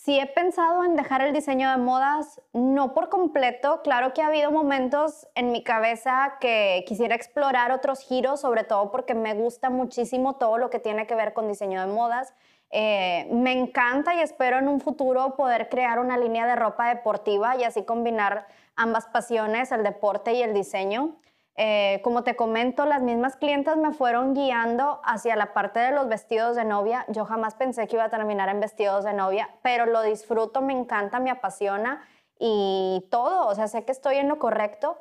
Si 0.09 0.19
he 0.19 0.25
pensado 0.25 0.83
en 0.83 0.95
dejar 0.95 1.21
el 1.21 1.33
diseño 1.33 1.69
de 1.69 1.77
modas, 1.77 2.41
no 2.51 2.95
por 2.95 3.09
completo. 3.09 3.83
Claro 3.83 4.11
que 4.11 4.23
ha 4.23 4.27
habido 4.29 4.49
momentos 4.49 5.27
en 5.35 5.51
mi 5.51 5.63
cabeza 5.63 6.37
que 6.41 6.83
quisiera 6.87 7.13
explorar 7.13 7.71
otros 7.71 7.99
giros, 7.99 8.41
sobre 8.41 8.63
todo 8.63 8.89
porque 8.89 9.13
me 9.13 9.35
gusta 9.35 9.69
muchísimo 9.69 10.37
todo 10.37 10.57
lo 10.57 10.71
que 10.71 10.79
tiene 10.79 11.05
que 11.05 11.13
ver 11.13 11.33
con 11.33 11.47
diseño 11.47 11.79
de 11.79 11.93
modas. 11.93 12.33
Eh, 12.71 13.27
me 13.31 13.51
encanta 13.51 14.15
y 14.15 14.21
espero 14.21 14.57
en 14.57 14.67
un 14.67 14.81
futuro 14.81 15.35
poder 15.35 15.69
crear 15.69 15.99
una 15.99 16.17
línea 16.17 16.47
de 16.47 16.55
ropa 16.55 16.89
deportiva 16.89 17.55
y 17.57 17.63
así 17.63 17.83
combinar 17.83 18.47
ambas 18.75 19.05
pasiones, 19.05 19.71
el 19.71 19.83
deporte 19.83 20.33
y 20.33 20.41
el 20.41 20.55
diseño. 20.55 21.17
Eh, 21.61 21.99
como 22.05 22.23
te 22.23 22.37
comento, 22.37 22.85
las 22.85 23.01
mismas 23.01 23.35
clientas 23.35 23.75
me 23.75 23.91
fueron 23.91 24.33
guiando 24.33 25.01
hacia 25.03 25.35
la 25.35 25.51
parte 25.51 25.81
de 25.81 25.91
los 25.91 26.07
vestidos 26.07 26.55
de 26.55 26.63
novia. 26.63 27.03
Yo 27.09 27.25
jamás 27.25 27.53
pensé 27.55 27.85
que 27.85 27.97
iba 27.97 28.05
a 28.05 28.09
terminar 28.09 28.47
en 28.47 28.61
vestidos 28.61 29.03
de 29.03 29.11
novia, 29.11 29.49
pero 29.61 29.85
lo 29.85 30.01
disfruto, 30.01 30.61
me 30.61 30.71
encanta, 30.71 31.19
me 31.19 31.31
apasiona 31.31 32.01
y 32.39 33.05
todo. 33.11 33.45
O 33.47 33.55
sea, 33.55 33.67
sé 33.67 33.83
que 33.83 33.91
estoy 33.91 34.15
en 34.15 34.29
lo 34.29 34.39
correcto. 34.39 34.99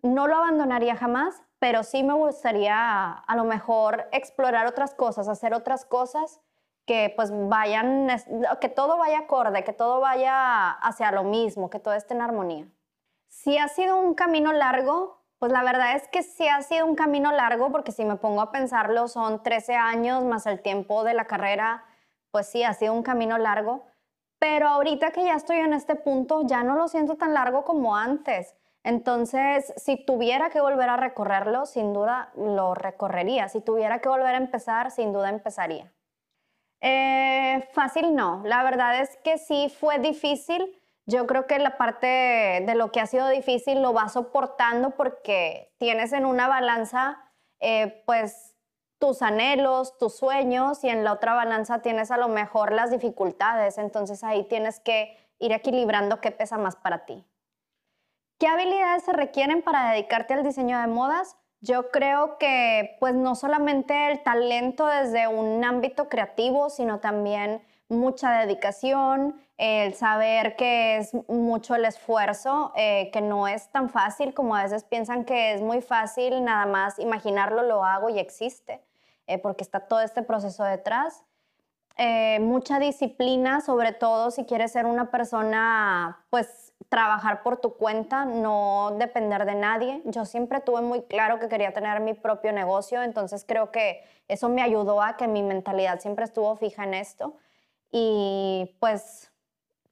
No 0.00 0.28
lo 0.28 0.36
abandonaría 0.36 0.96
jamás, 0.96 1.42
pero 1.58 1.82
sí 1.82 2.02
me 2.02 2.14
gustaría 2.14 3.10
a 3.10 3.36
lo 3.36 3.44
mejor 3.44 4.08
explorar 4.12 4.66
otras 4.66 4.94
cosas, 4.94 5.28
hacer 5.28 5.52
otras 5.52 5.84
cosas 5.84 6.40
que 6.86 7.12
pues 7.14 7.30
vayan, 7.50 8.08
que 8.62 8.70
todo 8.70 8.96
vaya 8.96 9.18
acorde, 9.18 9.62
que 9.62 9.74
todo 9.74 10.00
vaya 10.00 10.70
hacia 10.70 11.12
lo 11.12 11.22
mismo, 11.22 11.68
que 11.68 11.80
todo 11.80 11.92
esté 11.92 12.14
en 12.14 12.22
armonía. 12.22 12.66
Si 13.28 13.58
ha 13.58 13.68
sido 13.68 13.98
un 13.98 14.14
camino 14.14 14.54
largo, 14.54 15.21
pues 15.42 15.50
la 15.50 15.64
verdad 15.64 15.96
es 15.96 16.06
que 16.06 16.22
sí 16.22 16.46
ha 16.46 16.62
sido 16.62 16.86
un 16.86 16.94
camino 16.94 17.32
largo, 17.32 17.72
porque 17.72 17.90
si 17.90 18.04
me 18.04 18.14
pongo 18.14 18.42
a 18.42 18.52
pensarlo, 18.52 19.08
son 19.08 19.42
13 19.42 19.74
años 19.74 20.22
más 20.22 20.46
el 20.46 20.62
tiempo 20.62 21.02
de 21.02 21.14
la 21.14 21.24
carrera, 21.24 21.82
pues 22.30 22.46
sí, 22.46 22.62
ha 22.62 22.72
sido 22.74 22.94
un 22.94 23.02
camino 23.02 23.36
largo. 23.38 23.84
Pero 24.38 24.68
ahorita 24.68 25.10
que 25.10 25.24
ya 25.24 25.34
estoy 25.34 25.56
en 25.56 25.72
este 25.72 25.96
punto, 25.96 26.46
ya 26.46 26.62
no 26.62 26.76
lo 26.76 26.86
siento 26.86 27.16
tan 27.16 27.34
largo 27.34 27.64
como 27.64 27.96
antes. 27.96 28.54
Entonces, 28.84 29.74
si 29.76 29.96
tuviera 29.96 30.48
que 30.48 30.60
volver 30.60 30.88
a 30.88 30.96
recorrerlo, 30.96 31.66
sin 31.66 31.92
duda 31.92 32.30
lo 32.36 32.76
recorrería. 32.76 33.48
Si 33.48 33.60
tuviera 33.60 33.98
que 33.98 34.08
volver 34.08 34.36
a 34.36 34.38
empezar, 34.38 34.92
sin 34.92 35.12
duda 35.12 35.28
empezaría. 35.28 35.92
Eh, 36.80 37.68
fácil 37.72 38.14
no. 38.14 38.42
La 38.44 38.62
verdad 38.62 39.00
es 39.00 39.16
que 39.24 39.38
sí 39.38 39.74
fue 39.76 39.98
difícil 39.98 40.80
yo 41.06 41.26
creo 41.26 41.46
que 41.46 41.58
la 41.58 41.76
parte 41.76 42.06
de 42.06 42.74
lo 42.74 42.92
que 42.92 43.00
ha 43.00 43.06
sido 43.06 43.28
difícil 43.28 43.82
lo 43.82 43.92
va 43.92 44.08
soportando 44.08 44.90
porque 44.90 45.72
tienes 45.78 46.12
en 46.12 46.26
una 46.26 46.48
balanza, 46.48 47.18
eh, 47.60 48.02
pues, 48.06 48.56
tus 48.98 49.20
anhelos, 49.20 49.98
tus 49.98 50.16
sueños 50.16 50.84
y 50.84 50.88
en 50.88 51.02
la 51.02 51.12
otra 51.12 51.34
balanza 51.34 51.82
tienes 51.82 52.12
a 52.12 52.16
lo 52.18 52.28
mejor 52.28 52.72
las 52.72 52.92
dificultades. 52.92 53.78
Entonces 53.78 54.22
ahí 54.22 54.44
tienes 54.44 54.78
que 54.78 55.16
ir 55.40 55.52
equilibrando 55.52 56.20
qué 56.20 56.30
pesa 56.30 56.56
más 56.56 56.76
para 56.76 57.04
ti. 57.04 57.26
¿Qué 58.38 58.46
habilidades 58.46 59.02
se 59.02 59.12
requieren 59.12 59.62
para 59.62 59.90
dedicarte 59.90 60.34
al 60.34 60.44
diseño 60.44 60.78
de 60.80 60.86
modas? 60.86 61.36
Yo 61.60 61.90
creo 61.90 62.38
que 62.38 62.96
pues 63.00 63.14
no 63.14 63.34
solamente 63.34 64.10
el 64.10 64.22
talento 64.22 64.86
desde 64.86 65.26
un 65.26 65.64
ámbito 65.64 66.08
creativo, 66.08 66.70
sino 66.70 67.00
también 67.00 67.62
mucha 67.92 68.40
dedicación, 68.40 69.40
el 69.58 69.94
saber 69.94 70.56
que 70.56 70.96
es 70.96 71.12
mucho 71.28 71.74
el 71.74 71.84
esfuerzo, 71.84 72.72
eh, 72.74 73.10
que 73.12 73.20
no 73.20 73.46
es 73.46 73.70
tan 73.70 73.88
fácil 73.88 74.34
como 74.34 74.56
a 74.56 74.64
veces 74.64 74.84
piensan 74.84 75.24
que 75.24 75.54
es 75.54 75.60
muy 75.60 75.80
fácil, 75.80 76.42
nada 76.44 76.66
más 76.66 76.98
imaginarlo, 76.98 77.62
lo 77.62 77.84
hago 77.84 78.08
y 78.08 78.18
existe, 78.18 78.82
eh, 79.26 79.38
porque 79.38 79.62
está 79.62 79.80
todo 79.80 80.00
este 80.00 80.22
proceso 80.22 80.64
detrás. 80.64 81.24
Eh, 81.98 82.40
mucha 82.40 82.78
disciplina, 82.78 83.60
sobre 83.60 83.92
todo 83.92 84.30
si 84.30 84.44
quieres 84.44 84.72
ser 84.72 84.86
una 84.86 85.10
persona, 85.10 86.24
pues 86.30 86.72
trabajar 86.88 87.42
por 87.42 87.58
tu 87.58 87.74
cuenta, 87.76 88.24
no 88.24 88.96
depender 88.98 89.44
de 89.44 89.54
nadie. 89.54 90.02
Yo 90.06 90.24
siempre 90.24 90.60
tuve 90.60 90.80
muy 90.80 91.02
claro 91.02 91.38
que 91.38 91.48
quería 91.48 91.72
tener 91.72 92.00
mi 92.00 92.14
propio 92.14 92.52
negocio, 92.52 93.02
entonces 93.02 93.44
creo 93.46 93.70
que 93.70 94.02
eso 94.28 94.48
me 94.48 94.62
ayudó 94.62 95.02
a 95.02 95.16
que 95.16 95.28
mi 95.28 95.42
mentalidad 95.42 96.00
siempre 96.00 96.24
estuvo 96.24 96.56
fija 96.56 96.84
en 96.84 96.94
esto. 96.94 97.36
Y 97.92 98.74
pues, 98.80 99.30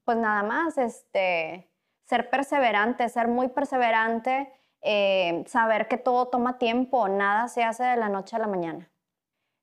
pues 0.04 0.16
nada 0.16 0.42
más, 0.42 0.78
este, 0.78 1.70
ser 2.06 2.30
perseverante, 2.30 3.08
ser 3.08 3.28
muy 3.28 3.48
perseverante, 3.48 4.52
eh, 4.80 5.44
saber 5.46 5.86
que 5.86 5.98
todo 5.98 6.28
toma 6.28 6.58
tiempo, 6.58 7.08
nada 7.08 7.46
se 7.48 7.62
hace 7.62 7.84
de 7.84 7.96
la 7.96 8.08
noche 8.08 8.36
a 8.36 8.38
la 8.40 8.48
mañana. 8.48 8.90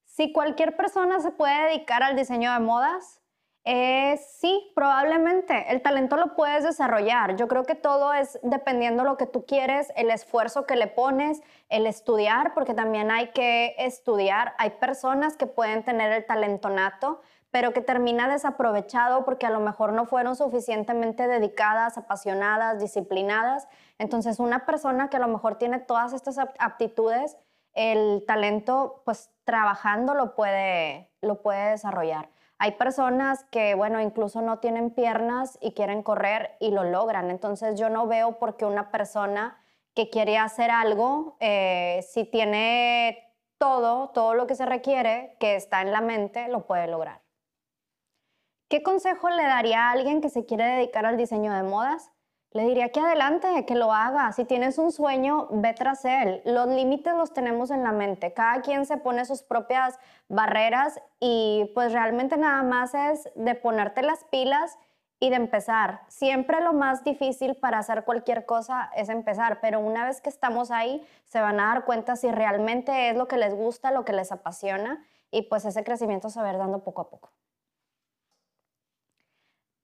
Si 0.06 0.32
cualquier 0.32 0.78
persona 0.78 1.20
se 1.20 1.32
puede 1.32 1.68
dedicar 1.68 2.04
al 2.04 2.16
diseño 2.16 2.54
de 2.54 2.60
modas, 2.60 3.22
eh, 3.70 4.18
sí, 4.40 4.72
probablemente. 4.76 5.66
El 5.70 5.82
talento 5.82 6.16
lo 6.16 6.36
puedes 6.36 6.64
desarrollar. 6.64 7.36
Yo 7.36 7.50
creo 7.50 7.66
que 7.66 7.76
todo 7.76 8.14
es 8.14 8.40
dependiendo 8.42 9.04
de 9.04 9.10
lo 9.10 9.18
que 9.18 9.26
tú 9.26 9.46
quieres, 9.46 9.92
el 9.98 10.10
esfuerzo 10.10 10.66
que 10.66 10.78
le 10.78 10.88
pones, 10.88 11.42
el 11.68 11.86
estudiar, 11.86 12.54
porque 12.54 12.74
también 12.74 13.12
hay 13.12 13.28
que 13.32 13.76
estudiar. 13.78 14.54
Hay 14.58 14.70
personas 14.70 15.36
que 15.36 15.48
pueden 15.48 15.84
tener 15.84 16.14
el 16.14 16.26
talento 16.26 16.70
nato, 16.70 17.22
pero 17.52 17.74
que 17.74 17.82
termina 17.82 18.28
desaprovechado 18.28 19.26
porque 19.26 19.46
a 19.46 19.50
lo 19.50 19.60
mejor 19.60 19.94
no 19.94 20.06
fueron 20.06 20.36
suficientemente 20.36 21.28
dedicadas, 21.28 21.98
apasionadas, 21.98 22.80
disciplinadas. 22.80 23.68
Entonces, 23.98 24.40
una 24.40 24.66
persona 24.66 25.10
que 25.10 25.18
a 25.18 25.22
lo 25.22 25.28
mejor 25.28 25.56
tiene 25.56 25.80
todas 25.80 26.14
estas 26.14 26.38
aptitudes, 26.60 27.38
el 27.74 28.24
talento, 28.28 29.02
pues 29.06 29.30
trabajando 29.44 30.14
lo 30.14 30.36
puede, 30.36 31.12
lo 31.22 31.42
puede 31.42 31.72
desarrollar. 31.72 32.30
Hay 32.60 32.72
personas 32.72 33.46
que, 33.52 33.76
bueno, 33.76 34.02
incluso 34.02 34.42
no 34.42 34.60
tienen 34.60 34.90
piernas 34.90 35.60
y 35.62 35.74
quieren 35.74 36.02
correr 36.02 36.58
y 36.60 36.72
lo 36.72 36.84
logran. 36.84 37.30
Entonces, 37.30 37.80
yo 37.80 37.90
no 37.90 38.08
veo 38.08 38.40
por 38.40 38.58
qué 38.58 38.66
una 38.66 38.90
persona 38.90 39.64
que 39.94 40.10
quiere 40.10 40.38
hacer 40.38 40.70
algo, 40.72 41.38
eh, 41.40 42.06
si 42.08 42.24
tiene 42.24 43.34
todo, 43.58 44.10
todo 44.10 44.34
lo 44.34 44.48
que 44.48 44.56
se 44.56 44.66
requiere, 44.66 45.36
que 45.40 45.56
está 45.56 45.82
en 45.82 45.92
la 45.92 46.02
mente, 46.02 46.48
lo 46.48 46.66
puede 46.68 46.88
lograr. 46.88 47.27
¿Qué 48.70 48.84
consejo 48.84 49.30
le 49.30 49.44
daría 49.44 49.88
a 49.88 49.92
alguien 49.92 50.20
que 50.20 50.30
se 50.30 50.46
quiere 50.46 50.66
dedicar 50.66 51.06
al 51.06 51.16
diseño 51.16 51.54
de 51.54 51.64
modas? 51.64 52.12
Le 52.52 52.64
diría 52.64 52.90
que 52.90 53.00
adelante, 53.00 53.66
que 53.66 53.76
lo 53.76 53.94
haga. 53.94 54.34
Si 54.34 54.44
tienes 54.44 54.78
un 54.78 54.92
sueño, 54.92 55.48
ve 55.52 55.74
tras 55.74 56.04
él. 56.04 56.42
Los 56.44 56.68
límites 56.68 57.14
los 57.14 57.32
tenemos 57.32 57.72
en 57.72 57.84
la 57.84 57.94
mente. 57.94 58.34
Cada 58.34 58.62
quien 58.62 58.86
se 58.86 58.98
pone 58.98 59.24
sus 59.24 59.42
propias 59.42 59.98
barreras 60.28 61.00
y 61.22 61.72
pues 61.76 61.94
realmente 61.94 62.36
nada 62.36 62.62
más 62.64 62.94
es 62.94 63.30
de 63.36 63.56
ponerte 63.56 64.02
las 64.02 64.26
pilas 64.26 64.78
y 65.22 65.30
de 65.30 65.38
empezar. 65.38 66.02
Siempre 66.10 66.60
lo 66.60 66.74
más 66.74 67.06
difícil 67.06 67.56
para 67.56 67.78
hacer 67.78 68.04
cualquier 68.04 68.46
cosa 68.46 68.92
es 68.98 69.08
empezar, 69.08 69.60
pero 69.62 69.80
una 69.80 70.06
vez 70.06 70.20
que 70.20 70.30
estamos 70.30 70.72
ahí, 70.72 71.08
se 71.24 71.40
van 71.40 71.62
a 71.62 71.68
dar 71.68 71.86
cuenta 71.86 72.18
si 72.18 72.30
realmente 72.32 73.12
es 73.12 73.16
lo 73.16 73.30
que 73.30 73.38
les 73.38 73.56
gusta, 73.56 73.92
lo 73.92 74.04
que 74.04 74.12
les 74.12 74.34
apasiona 74.34 75.06
y 75.32 75.44
pues 75.44 75.64
ese 75.64 75.86
crecimiento 75.86 76.30
se 76.30 76.42
va 76.42 76.52
dando 76.52 76.84
poco 76.84 77.02
a 77.02 77.10
poco. 77.10 77.32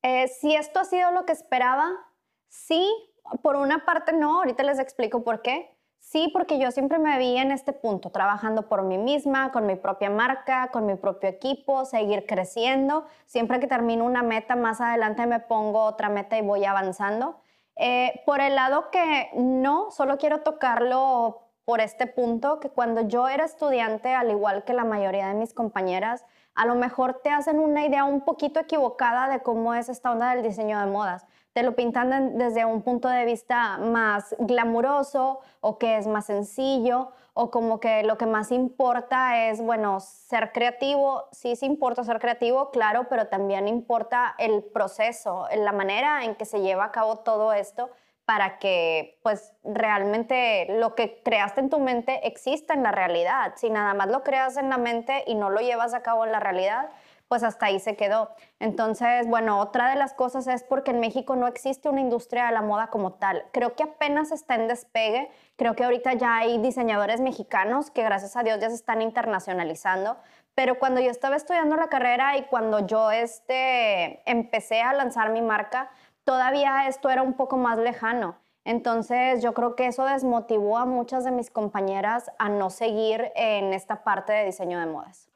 Eh, 0.03 0.27
si 0.27 0.53
esto 0.55 0.79
ha 0.79 0.85
sido 0.85 1.11
lo 1.11 1.25
que 1.25 1.31
esperaba, 1.31 1.89
sí, 2.49 2.87
por 3.41 3.55
una 3.55 3.85
parte 3.85 4.13
no, 4.13 4.37
ahorita 4.37 4.63
les 4.63 4.79
explico 4.79 5.23
por 5.23 5.41
qué. 5.41 5.73
Sí, 5.99 6.29
porque 6.33 6.59
yo 6.59 6.69
siempre 6.71 6.99
me 6.99 7.17
vi 7.17 7.37
en 7.37 7.51
este 7.51 7.71
punto, 7.71 8.11
trabajando 8.11 8.67
por 8.67 8.83
mí 8.83 8.97
misma, 8.97 9.53
con 9.53 9.65
mi 9.65 9.77
propia 9.77 10.09
marca, 10.09 10.67
con 10.67 10.85
mi 10.85 10.95
propio 10.95 11.29
equipo, 11.29 11.85
seguir 11.85 12.25
creciendo. 12.25 13.05
Siempre 13.25 13.61
que 13.61 13.67
termino 13.67 14.03
una 14.03 14.21
meta, 14.21 14.57
más 14.57 14.81
adelante 14.81 15.25
me 15.25 15.39
pongo 15.39 15.83
otra 15.85 16.09
meta 16.09 16.37
y 16.37 16.41
voy 16.41 16.65
avanzando. 16.65 17.39
Eh, 17.77 18.21
por 18.25 18.41
el 18.41 18.55
lado 18.55 18.91
que 18.91 19.29
no, 19.35 19.91
solo 19.91 20.17
quiero 20.17 20.41
tocarlo 20.41 21.39
por 21.63 21.79
este 21.79 22.05
punto, 22.05 22.59
que 22.59 22.69
cuando 22.69 23.07
yo 23.07 23.29
era 23.29 23.45
estudiante, 23.45 24.13
al 24.13 24.29
igual 24.29 24.65
que 24.65 24.73
la 24.73 24.83
mayoría 24.83 25.29
de 25.29 25.35
mis 25.35 25.53
compañeras, 25.53 26.25
a 26.55 26.65
lo 26.65 26.75
mejor 26.75 27.21
te 27.23 27.29
hacen 27.29 27.59
una 27.59 27.85
idea 27.85 28.03
un 28.03 28.21
poquito 28.21 28.59
equivocada 28.59 29.27
de 29.27 29.41
cómo 29.41 29.73
es 29.73 29.89
esta 29.89 30.11
onda 30.11 30.33
del 30.33 30.43
diseño 30.43 30.79
de 30.79 30.85
modas. 30.85 31.25
Te 31.53 31.63
lo 31.63 31.75
pintan 31.75 32.37
desde 32.37 32.65
un 32.65 32.81
punto 32.81 33.07
de 33.07 33.25
vista 33.25 33.77
más 33.77 34.35
glamuroso 34.39 35.39
o 35.61 35.77
que 35.77 35.97
es 35.97 36.07
más 36.07 36.25
sencillo 36.25 37.11
o 37.35 37.51
como 37.51 37.79
que 37.79 38.03
lo 38.03 38.17
que 38.17 38.25
más 38.25 38.51
importa 38.51 39.49
es, 39.49 39.61
bueno, 39.61 39.99
ser 39.99 40.51
creativo. 40.51 41.25
Sí, 41.31 41.55
sí 41.55 41.65
importa 41.65 42.03
ser 42.03 42.19
creativo, 42.19 42.71
claro, 42.71 43.07
pero 43.09 43.27
también 43.27 43.67
importa 43.67 44.35
el 44.37 44.63
proceso, 44.63 45.47
la 45.55 45.71
manera 45.71 46.23
en 46.25 46.35
que 46.35 46.45
se 46.45 46.61
lleva 46.61 46.85
a 46.85 46.91
cabo 46.91 47.17
todo 47.17 47.53
esto 47.53 47.89
para 48.25 48.57
que 48.57 49.19
pues 49.21 49.53
realmente 49.63 50.67
lo 50.79 50.95
que 50.95 51.21
creaste 51.23 51.61
en 51.61 51.69
tu 51.69 51.79
mente 51.79 52.27
exista 52.27 52.73
en 52.73 52.83
la 52.83 52.91
realidad. 52.91 53.53
Si 53.57 53.69
nada 53.69 53.93
más 53.93 54.07
lo 54.07 54.23
creas 54.23 54.57
en 54.57 54.69
la 54.69 54.77
mente 54.77 55.23
y 55.27 55.35
no 55.35 55.49
lo 55.49 55.59
llevas 55.59 55.93
a 55.93 56.01
cabo 56.01 56.25
en 56.25 56.31
la 56.31 56.39
realidad, 56.39 56.89
pues 57.27 57.43
hasta 57.43 57.65
ahí 57.65 57.79
se 57.79 57.95
quedó. 57.95 58.29
Entonces, 58.59 59.27
bueno, 59.27 59.59
otra 59.59 59.89
de 59.89 59.95
las 59.95 60.13
cosas 60.13 60.45
es 60.47 60.63
porque 60.63 60.91
en 60.91 60.99
México 60.99 61.35
no 61.35 61.47
existe 61.47 61.89
una 61.89 61.99
industria 61.99 62.45
de 62.45 62.51
la 62.51 62.61
moda 62.61 62.87
como 62.87 63.13
tal. 63.13 63.43
Creo 63.51 63.75
que 63.75 63.83
apenas 63.83 64.31
está 64.31 64.55
en 64.55 64.67
despegue. 64.67 65.31
Creo 65.55 65.75
que 65.75 65.83
ahorita 65.83 66.13
ya 66.13 66.37
hay 66.37 66.59
diseñadores 66.59 67.21
mexicanos 67.21 67.89
que 67.89 68.03
gracias 68.03 68.35
a 68.35 68.43
Dios 68.43 68.59
ya 68.59 68.69
se 68.69 68.75
están 68.75 69.01
internacionalizando. 69.01 70.17
Pero 70.55 70.77
cuando 70.77 71.01
yo 71.01 71.09
estaba 71.09 71.35
estudiando 71.35 71.75
la 71.75 71.87
carrera 71.87 72.37
y 72.37 72.43
cuando 72.43 72.85
yo 72.85 73.09
este, 73.09 74.21
empecé 74.29 74.83
a 74.83 74.93
lanzar 74.93 75.31
mi 75.31 75.41
marca, 75.41 75.89
todavía 76.23 76.87
esto 76.87 77.09
era 77.09 77.21
un 77.21 77.33
poco 77.33 77.57
más 77.57 77.77
lejano. 77.77 78.37
Entonces 78.65 79.43
yo 79.43 79.53
creo 79.53 79.75
que 79.75 79.87
eso 79.87 80.05
desmotivó 80.05 80.77
a 80.77 80.85
muchas 80.85 81.25
de 81.25 81.31
mis 81.31 81.49
compañeras 81.49 82.31
a 82.39 82.47
no 82.49 82.69
seguir 82.69 83.31
en 83.35 83.73
esta 83.73 84.03
parte 84.03 84.31
de 84.31 84.45
diseño 84.45 84.79
de 84.79 84.85
modas. 84.85 85.29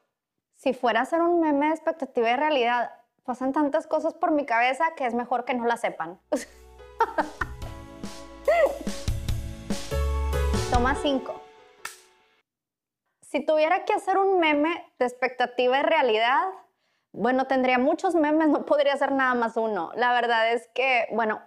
Si 0.54 0.72
fuera 0.72 1.02
a 1.02 1.04
ser 1.04 1.20
un 1.20 1.40
meme 1.40 1.66
de 1.66 1.72
expectativa 1.72 2.30
y 2.30 2.36
realidad, 2.36 2.90
pasan 3.24 3.52
tantas 3.52 3.86
cosas 3.86 4.14
por 4.14 4.30
mi 4.30 4.46
cabeza 4.46 4.84
que 4.96 5.04
es 5.04 5.12
mejor 5.14 5.44
que 5.44 5.52
no 5.54 5.66
la 5.66 5.76
sepan. 5.76 6.18
Toma 10.72 10.94
5. 10.94 11.42
Si 13.20 13.44
tuviera 13.44 13.84
que 13.84 13.92
hacer 13.92 14.16
un 14.16 14.40
meme 14.40 14.90
de 14.98 15.04
expectativa 15.04 15.78
y 15.78 15.82
realidad, 15.82 16.48
bueno, 17.12 17.46
tendría 17.46 17.78
muchos 17.78 18.14
memes, 18.14 18.48
no 18.48 18.64
podría 18.66 18.94
hacer 18.94 19.12
nada 19.12 19.34
más 19.34 19.56
uno. 19.56 19.90
La 19.94 20.12
verdad 20.12 20.52
es 20.52 20.68
que, 20.74 21.06
bueno, 21.12 21.40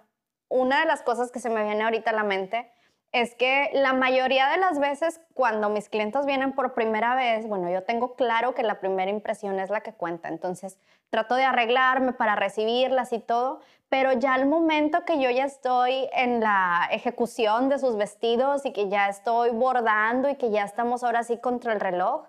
una 0.49 0.79
de 0.81 0.85
las 0.85 1.01
cosas 1.01 1.31
que 1.31 1.39
se 1.39 1.49
me 1.49 1.63
viene 1.63 1.83
ahorita 1.83 2.11
a 2.11 2.13
la 2.13 2.23
mente 2.23 2.71
es 3.11 3.35
que 3.35 3.69
la 3.73 3.93
mayoría 3.93 4.49
de 4.49 4.57
las 4.57 4.79
veces 4.79 5.19
cuando 5.33 5.69
mis 5.69 5.89
clientes 5.89 6.25
vienen 6.25 6.53
por 6.53 6.73
primera 6.73 7.13
vez, 7.13 7.45
bueno, 7.45 7.69
yo 7.69 7.83
tengo 7.83 8.15
claro 8.15 8.55
que 8.55 8.63
la 8.63 8.79
primera 8.79 9.11
impresión 9.11 9.59
es 9.59 9.69
la 9.69 9.81
que 9.81 9.93
cuenta, 9.93 10.29
entonces 10.29 10.79
trato 11.09 11.35
de 11.35 11.43
arreglarme 11.43 12.13
para 12.13 12.37
recibirlas 12.37 13.11
y 13.11 13.19
todo, 13.19 13.59
pero 13.89 14.13
ya 14.13 14.33
al 14.33 14.45
momento 14.45 15.03
que 15.03 15.19
yo 15.19 15.29
ya 15.29 15.43
estoy 15.43 16.09
en 16.13 16.39
la 16.39 16.87
ejecución 16.91 17.67
de 17.67 17.79
sus 17.79 17.97
vestidos 17.97 18.65
y 18.65 18.71
que 18.71 18.87
ya 18.87 19.09
estoy 19.09 19.49
bordando 19.49 20.29
y 20.29 20.35
que 20.35 20.49
ya 20.49 20.63
estamos 20.63 21.03
ahora 21.03 21.23
sí 21.23 21.37
contra 21.37 21.73
el 21.73 21.81
reloj, 21.81 22.25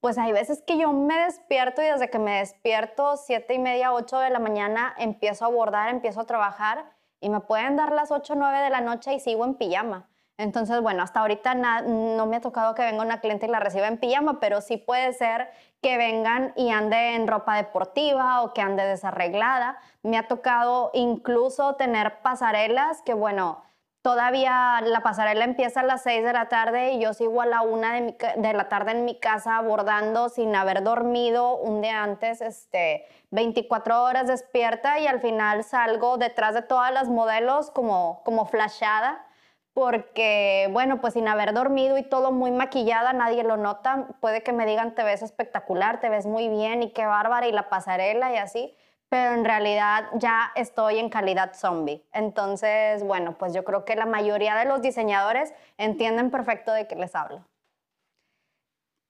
pues 0.00 0.16
hay 0.18 0.32
veces 0.32 0.62
que 0.66 0.78
yo 0.78 0.92
me 0.92 1.18
despierto 1.24 1.82
y 1.82 1.86
desde 1.86 2.08
que 2.08 2.18
me 2.18 2.38
despierto, 2.38 3.16
siete 3.16 3.54
y 3.54 3.58
media, 3.58 3.92
ocho 3.92 4.18
de 4.18 4.30
la 4.30 4.38
mañana, 4.38 4.94
empiezo 4.98 5.44
a 5.44 5.48
bordar, 5.48 5.90
empiezo 5.90 6.20
a 6.20 6.26
trabajar 6.26 6.86
y 7.20 7.28
me 7.28 7.40
pueden 7.40 7.76
dar 7.76 7.92
las 7.92 8.10
8 8.10 8.32
o 8.32 8.36
9 8.36 8.58
de 8.60 8.70
la 8.70 8.80
noche 8.80 9.12
y 9.12 9.20
sigo 9.20 9.44
en 9.44 9.54
pijama. 9.54 10.08
Entonces, 10.38 10.80
bueno, 10.80 11.02
hasta 11.02 11.20
ahorita 11.20 11.54
no 11.54 12.24
me 12.24 12.36
ha 12.36 12.40
tocado 12.40 12.74
que 12.74 12.80
venga 12.80 13.02
una 13.02 13.20
cliente 13.20 13.44
y 13.44 13.50
la 13.50 13.60
reciba 13.60 13.88
en 13.88 13.98
pijama, 13.98 14.40
pero 14.40 14.62
sí 14.62 14.78
puede 14.78 15.12
ser 15.12 15.50
que 15.82 15.98
vengan 15.98 16.54
y 16.56 16.70
ande 16.70 17.14
en 17.14 17.28
ropa 17.28 17.56
deportiva 17.56 18.40
o 18.40 18.54
que 18.54 18.62
ande 18.62 18.84
desarreglada. 18.84 19.76
Me 20.02 20.16
ha 20.16 20.28
tocado 20.28 20.92
incluso 20.94 21.74
tener 21.74 22.22
pasarelas 22.22 23.02
que, 23.02 23.12
bueno, 23.12 23.62
todavía 24.02 24.80
la 24.82 25.00
pasarela 25.02 25.44
empieza 25.44 25.80
a 25.80 25.82
las 25.84 26.02
6 26.02 26.24
de 26.24 26.32
la 26.32 26.48
tarde 26.48 26.92
y 26.92 27.00
yo 27.00 27.12
sigo 27.12 27.42
a 27.42 27.46
la 27.46 27.62
1 27.62 27.88
de, 27.92 28.16
de, 28.36 28.52
la 28.52 28.68
tarde 28.68 28.92
en 28.92 29.04
mi 29.04 29.18
casa 29.18 29.56
abordando 29.56 30.28
sin 30.28 30.54
haber 30.56 30.82
dormido 30.82 31.56
un 31.56 31.80
día 31.80 32.02
antes, 32.02 32.40
este, 32.40 33.06
24 33.30 34.02
horas 34.02 34.26
despierta 34.26 34.98
y 34.98 35.06
al 35.06 35.20
final 35.20 35.64
salgo 35.64 36.16
detrás 36.16 36.54
de 36.54 36.62
todas 36.62 36.92
las 36.92 37.08
modelos 37.08 37.70
como, 37.70 38.22
como 38.24 38.46
flashada 38.46 39.26
porque, 39.72 40.68
bueno, 40.72 41.00
pues 41.00 41.14
sin 41.14 41.28
haber 41.28 41.54
dormido 41.54 41.96
y 41.96 42.02
todo 42.02 42.32
muy 42.32 42.50
maquillada, 42.50 43.12
nadie 43.12 43.44
lo 43.44 43.56
nota. 43.56 44.08
Puede 44.20 44.42
que 44.42 44.52
me 44.52 44.66
digan, 44.66 44.94
te 44.94 45.04
ves 45.04 45.22
espectacular, 45.22 46.00
te 46.00 46.08
ves 46.08 46.26
muy 46.26 46.48
bien 46.48 46.82
y 46.82 46.90
qué 46.90 47.06
bárbara 47.06 47.46
y 47.46 47.52
la 47.52 47.68
pasarela 47.68 48.32
y 48.32 48.36
así, 48.36 48.76
pero 49.10 49.34
en 49.34 49.44
realidad 49.44 50.04
ya 50.14 50.52
estoy 50.54 50.98
en 50.98 51.10
calidad 51.10 51.52
zombie. 51.52 52.02
Entonces, 52.12 53.02
bueno, 53.02 53.36
pues 53.36 53.52
yo 53.52 53.64
creo 53.64 53.84
que 53.84 53.96
la 53.96 54.06
mayoría 54.06 54.54
de 54.54 54.64
los 54.64 54.80
diseñadores 54.80 55.52
entienden 55.76 56.30
perfecto 56.30 56.72
de 56.72 56.86
qué 56.86 56.94
les 56.94 57.14
hablo. 57.16 57.44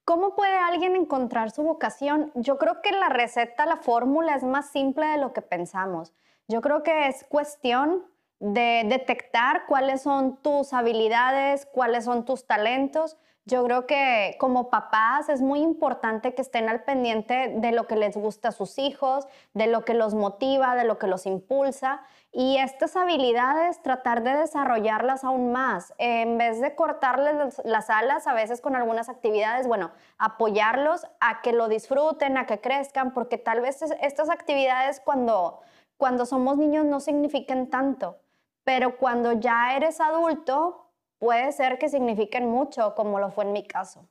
¿Cómo 0.06 0.34
puede 0.34 0.56
alguien 0.56 0.96
encontrar 0.96 1.50
su 1.50 1.62
vocación? 1.62 2.32
Yo 2.34 2.56
creo 2.56 2.80
que 2.82 2.92
la 2.92 3.10
receta, 3.10 3.66
la 3.66 3.76
fórmula 3.76 4.34
es 4.34 4.42
más 4.42 4.70
simple 4.70 5.06
de 5.06 5.18
lo 5.18 5.34
que 5.34 5.42
pensamos. 5.42 6.14
Yo 6.48 6.62
creo 6.62 6.82
que 6.82 7.06
es 7.06 7.24
cuestión 7.28 8.06
de 8.40 8.84
detectar 8.86 9.66
cuáles 9.66 10.00
son 10.00 10.38
tus 10.38 10.72
habilidades, 10.72 11.66
cuáles 11.66 12.06
son 12.06 12.24
tus 12.24 12.46
talentos. 12.46 13.18
Yo 13.46 13.64
creo 13.64 13.86
que 13.86 14.36
como 14.38 14.70
papás 14.70 15.28
es 15.28 15.40
muy 15.40 15.60
importante 15.60 16.34
que 16.34 16.42
estén 16.42 16.68
al 16.68 16.84
pendiente 16.84 17.54
de 17.56 17.72
lo 17.72 17.86
que 17.86 17.96
les 17.96 18.16
gusta 18.16 18.48
a 18.48 18.52
sus 18.52 18.78
hijos, 18.78 19.26
de 19.54 19.66
lo 19.66 19.84
que 19.84 19.94
los 19.94 20.14
motiva, 20.14 20.74
de 20.74 20.84
lo 20.84 20.98
que 20.98 21.06
los 21.06 21.26
impulsa. 21.26 22.02
Y 22.32 22.58
estas 22.58 22.96
habilidades, 22.96 23.82
tratar 23.82 24.22
de 24.22 24.36
desarrollarlas 24.36 25.24
aún 25.24 25.52
más. 25.52 25.94
En 25.98 26.38
vez 26.38 26.60
de 26.60 26.74
cortarles 26.74 27.60
las 27.64 27.90
alas, 27.90 28.26
a 28.26 28.34
veces 28.34 28.60
con 28.60 28.76
algunas 28.76 29.08
actividades, 29.08 29.66
bueno, 29.66 29.90
apoyarlos 30.18 31.06
a 31.20 31.40
que 31.42 31.52
lo 31.52 31.68
disfruten, 31.68 32.36
a 32.36 32.46
que 32.46 32.60
crezcan, 32.60 33.12
porque 33.12 33.38
tal 33.38 33.60
vez 33.60 33.82
estas 34.00 34.30
actividades 34.30 35.00
cuando, 35.00 35.60
cuando 35.96 36.26
somos 36.26 36.56
niños 36.58 36.84
no 36.84 37.00
signifiquen 37.00 37.70
tanto 37.70 38.18
pero 38.64 38.96
cuando 38.98 39.32
ya 39.32 39.74
eres 39.74 40.00
adulto, 40.00 40.89
puede 41.20 41.52
ser 41.52 41.78
que 41.78 41.88
signifiquen 41.88 42.50
mucho, 42.50 42.96
como 42.96 43.20
lo 43.20 43.30
fue 43.30 43.44
en 43.44 43.52
mi 43.52 43.64
caso. 43.64 44.08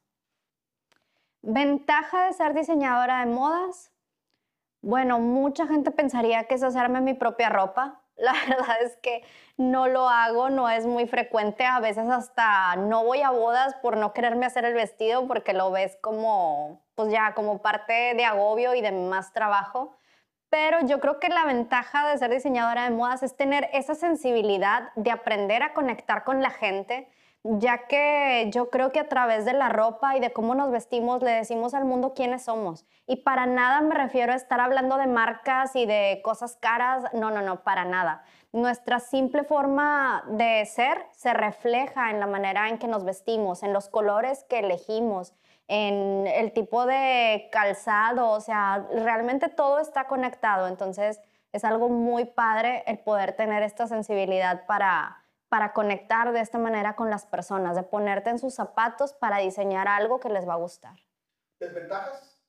Ventaja 1.41 2.27
de 2.27 2.33
ser 2.33 2.53
diseñadora 2.53 3.19
de 3.19 3.25
modas. 3.25 3.91
Bueno, 4.81 5.19
mucha 5.19 5.67
gente 5.67 5.91
pensaría 5.91 6.45
que 6.45 6.55
es 6.55 6.63
hacerme 6.63 7.01
mi 7.01 7.15
propia 7.15 7.49
ropa. 7.49 8.01
La 8.15 8.33
verdad 8.33 8.81
es 8.81 8.95
que 8.97 9.23
no 9.57 9.87
lo 9.87 10.07
hago, 10.07 10.49
no 10.49 10.69
es 10.69 10.85
muy 10.85 11.07
frecuente. 11.07 11.65
A 11.65 11.79
veces 11.79 12.07
hasta 12.09 12.75
no 12.75 13.03
voy 13.03 13.21
a 13.21 13.31
bodas 13.31 13.75
por 13.81 13.97
no 13.97 14.13
quererme 14.13 14.45
hacer 14.45 14.65
el 14.65 14.73
vestido 14.73 15.27
porque 15.27 15.53
lo 15.53 15.71
ves 15.71 15.97
como, 16.01 16.85
pues 16.95 17.11
ya, 17.11 17.33
como 17.33 17.61
parte 17.61 18.13
de 18.13 18.25
agobio 18.25 18.75
y 18.75 18.81
de 18.81 18.91
más 18.91 19.33
trabajo 19.33 19.98
pero 20.49 20.79
yo 20.85 20.99
creo 20.99 21.19
que 21.19 21.29
la 21.29 21.45
ventaja 21.45 22.07
de 22.07 22.17
ser 22.17 22.31
diseñadora 22.31 22.83
de 22.83 22.89
modas 22.91 23.23
es 23.23 23.35
tener 23.35 23.69
esa 23.73 23.95
sensibilidad 23.95 24.91
de 24.95 25.11
aprender 25.11 25.63
a 25.63 25.73
conectar 25.73 26.23
con 26.23 26.41
la 26.41 26.49
gente, 26.49 27.07
ya 27.43 27.87
que 27.87 28.49
yo 28.51 28.69
creo 28.69 28.91
que 28.91 28.99
a 28.99 29.07
través 29.07 29.45
de 29.45 29.53
la 29.53 29.69
ropa 29.69 30.17
y 30.17 30.19
de 30.19 30.33
cómo 30.33 30.55
nos 30.55 30.71
vestimos 30.71 31.21
le 31.21 31.31
decimos 31.31 31.73
al 31.73 31.85
mundo 31.85 32.13
quiénes 32.13 32.43
somos. 32.43 32.85
Y 33.07 33.17
para 33.17 33.45
nada 33.45 33.81
me 33.81 33.95
refiero 33.95 34.33
a 34.33 34.35
estar 34.35 34.59
hablando 34.59 34.97
de 34.97 35.07
marcas 35.07 35.75
y 35.75 35.85
de 35.85 36.21
cosas 36.23 36.57
caras, 36.57 37.03
no, 37.13 37.31
no, 37.31 37.41
no, 37.41 37.63
para 37.63 37.85
nada. 37.85 38.23
Nuestra 38.51 38.99
simple 38.99 39.43
forma 39.43 40.23
de 40.27 40.65
ser 40.65 41.05
se 41.11 41.33
refleja 41.33 42.09
en 42.09 42.19
la 42.19 42.27
manera 42.27 42.67
en 42.67 42.79
que 42.79 42.87
nos 42.87 43.05
vestimos, 43.05 43.61
en 43.61 43.73
los 43.73 43.87
colores 43.87 44.43
que 44.49 44.59
elegimos, 44.59 45.33
en 45.69 46.25
el 46.25 46.51
tipo 46.51 46.87
de 46.87 47.47
calzado, 47.51 48.31
o 48.31 48.41
sea, 48.41 48.87
realmente 48.91 49.49
todo 49.49 49.79
está 49.79 50.07
conectado, 50.07 50.67
entonces 50.67 51.21
es 51.51 51.63
algo 51.63 51.89
muy 51.89 52.25
padre 52.25 52.83
el 52.87 52.97
poder 52.97 53.33
tener 53.33 53.61
esta 53.61 53.85
sensibilidad 53.87 54.65
para, 54.65 55.23
para 55.47 55.73
conectar 55.73 56.31
de 56.31 56.41
esta 56.41 56.57
manera 56.57 56.95
con 56.95 57.11
las 57.11 57.27
personas, 57.27 57.75
de 57.75 57.83
ponerte 57.83 58.31
en 58.31 58.39
sus 58.39 58.55
zapatos 58.55 59.13
para 59.13 59.37
diseñar 59.37 59.87
algo 59.87 60.19
que 60.19 60.29
les 60.29 60.47
va 60.47 60.53
a 60.53 60.57
gustar. 60.57 60.97
¿Desventajas? 61.59 62.41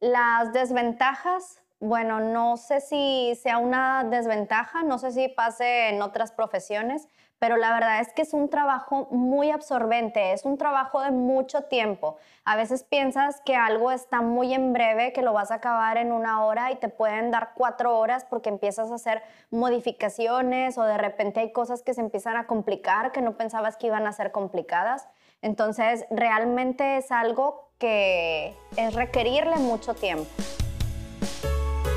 Las 0.00 0.54
desventajas, 0.54 1.62
bueno, 1.80 2.20
no 2.20 2.58
sé 2.58 2.80
si 2.80 3.34
sea 3.42 3.56
una 3.56 4.04
desventaja, 4.04 4.82
no 4.82 4.98
sé 4.98 5.12
si 5.12 5.28
pase 5.28 5.88
en 5.88 6.02
otras 6.02 6.30
profesiones, 6.30 7.08
pero 7.38 7.56
la 7.56 7.72
verdad 7.72 8.00
es 8.00 8.12
que 8.12 8.20
es 8.20 8.34
un 8.34 8.50
trabajo 8.50 9.08
muy 9.10 9.50
absorbente, 9.50 10.32
es 10.32 10.44
un 10.44 10.58
trabajo 10.58 11.00
de 11.00 11.10
mucho 11.10 11.62
tiempo. 11.62 12.18
A 12.44 12.54
veces 12.54 12.84
piensas 12.84 13.40
que 13.46 13.56
algo 13.56 13.90
está 13.92 14.20
muy 14.20 14.52
en 14.52 14.74
breve, 14.74 15.14
que 15.14 15.22
lo 15.22 15.32
vas 15.32 15.50
a 15.50 15.54
acabar 15.54 15.96
en 15.96 16.12
una 16.12 16.44
hora 16.44 16.70
y 16.70 16.76
te 16.76 16.90
pueden 16.90 17.30
dar 17.30 17.52
cuatro 17.54 17.98
horas 17.98 18.26
porque 18.28 18.50
empiezas 18.50 18.90
a 18.90 18.96
hacer 18.96 19.22
modificaciones 19.50 20.76
o 20.76 20.82
de 20.84 20.98
repente 20.98 21.40
hay 21.40 21.50
cosas 21.50 21.82
que 21.82 21.94
se 21.94 22.02
empiezan 22.02 22.36
a 22.36 22.46
complicar 22.46 23.10
que 23.10 23.22
no 23.22 23.38
pensabas 23.38 23.78
que 23.78 23.86
iban 23.86 24.06
a 24.06 24.12
ser 24.12 24.32
complicadas. 24.32 25.08
Entonces, 25.40 26.04
realmente 26.10 26.98
es 26.98 27.10
algo 27.10 27.70
que 27.78 28.54
es 28.76 28.94
requerirle 28.94 29.56
mucho 29.56 29.94
tiempo. 29.94 30.28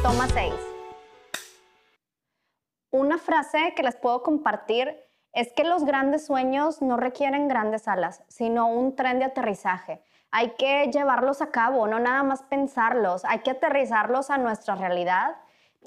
Toma 0.03 0.27
6. 0.27 0.53
Una 2.91 3.17
frase 3.17 3.73
que 3.73 3.83
les 3.83 3.95
puedo 3.95 4.21
compartir 4.21 4.99
es 5.31 5.53
que 5.53 5.63
los 5.63 5.85
grandes 5.85 6.25
sueños 6.25 6.81
no 6.81 6.97
requieren 6.97 7.47
grandes 7.47 7.87
alas, 7.87 8.21
sino 8.27 8.67
un 8.67 8.97
tren 8.97 9.19
de 9.19 9.25
aterrizaje. 9.25 10.03
Hay 10.29 10.55
que 10.55 10.91
llevarlos 10.91 11.41
a 11.41 11.51
cabo, 11.51 11.87
no 11.87 11.99
nada 11.99 12.21
más 12.21 12.43
pensarlos, 12.43 13.23
hay 13.23 13.39
que 13.39 13.51
aterrizarlos 13.51 14.29
a 14.29 14.37
nuestra 14.37 14.75
realidad 14.75 15.37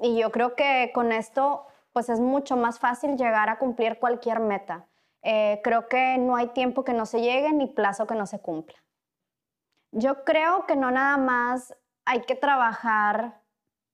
y 0.01 0.17
yo 0.17 0.31
creo 0.31 0.55
que 0.55 0.89
con 0.95 1.11
esto 1.11 1.67
pues 1.93 2.09
es 2.09 2.19
mucho 2.19 2.57
más 2.57 2.79
fácil 2.79 3.17
llegar 3.17 3.49
a 3.51 3.59
cumplir 3.59 3.99
cualquier 3.99 4.39
meta. 4.39 4.87
Eh, 5.21 5.61
creo 5.63 5.87
que 5.87 6.17
no 6.17 6.35
hay 6.35 6.47
tiempo 6.47 6.83
que 6.83 6.93
no 6.93 7.05
se 7.05 7.21
llegue 7.21 7.53
ni 7.53 7.67
plazo 7.67 8.07
que 8.07 8.15
no 8.15 8.25
se 8.25 8.39
cumpla. 8.39 8.77
Yo 9.91 10.23
creo 10.23 10.65
que 10.65 10.75
no 10.75 10.89
nada 10.89 11.17
más 11.17 11.75
hay 12.03 12.21
que 12.21 12.33
trabajar 12.33 13.45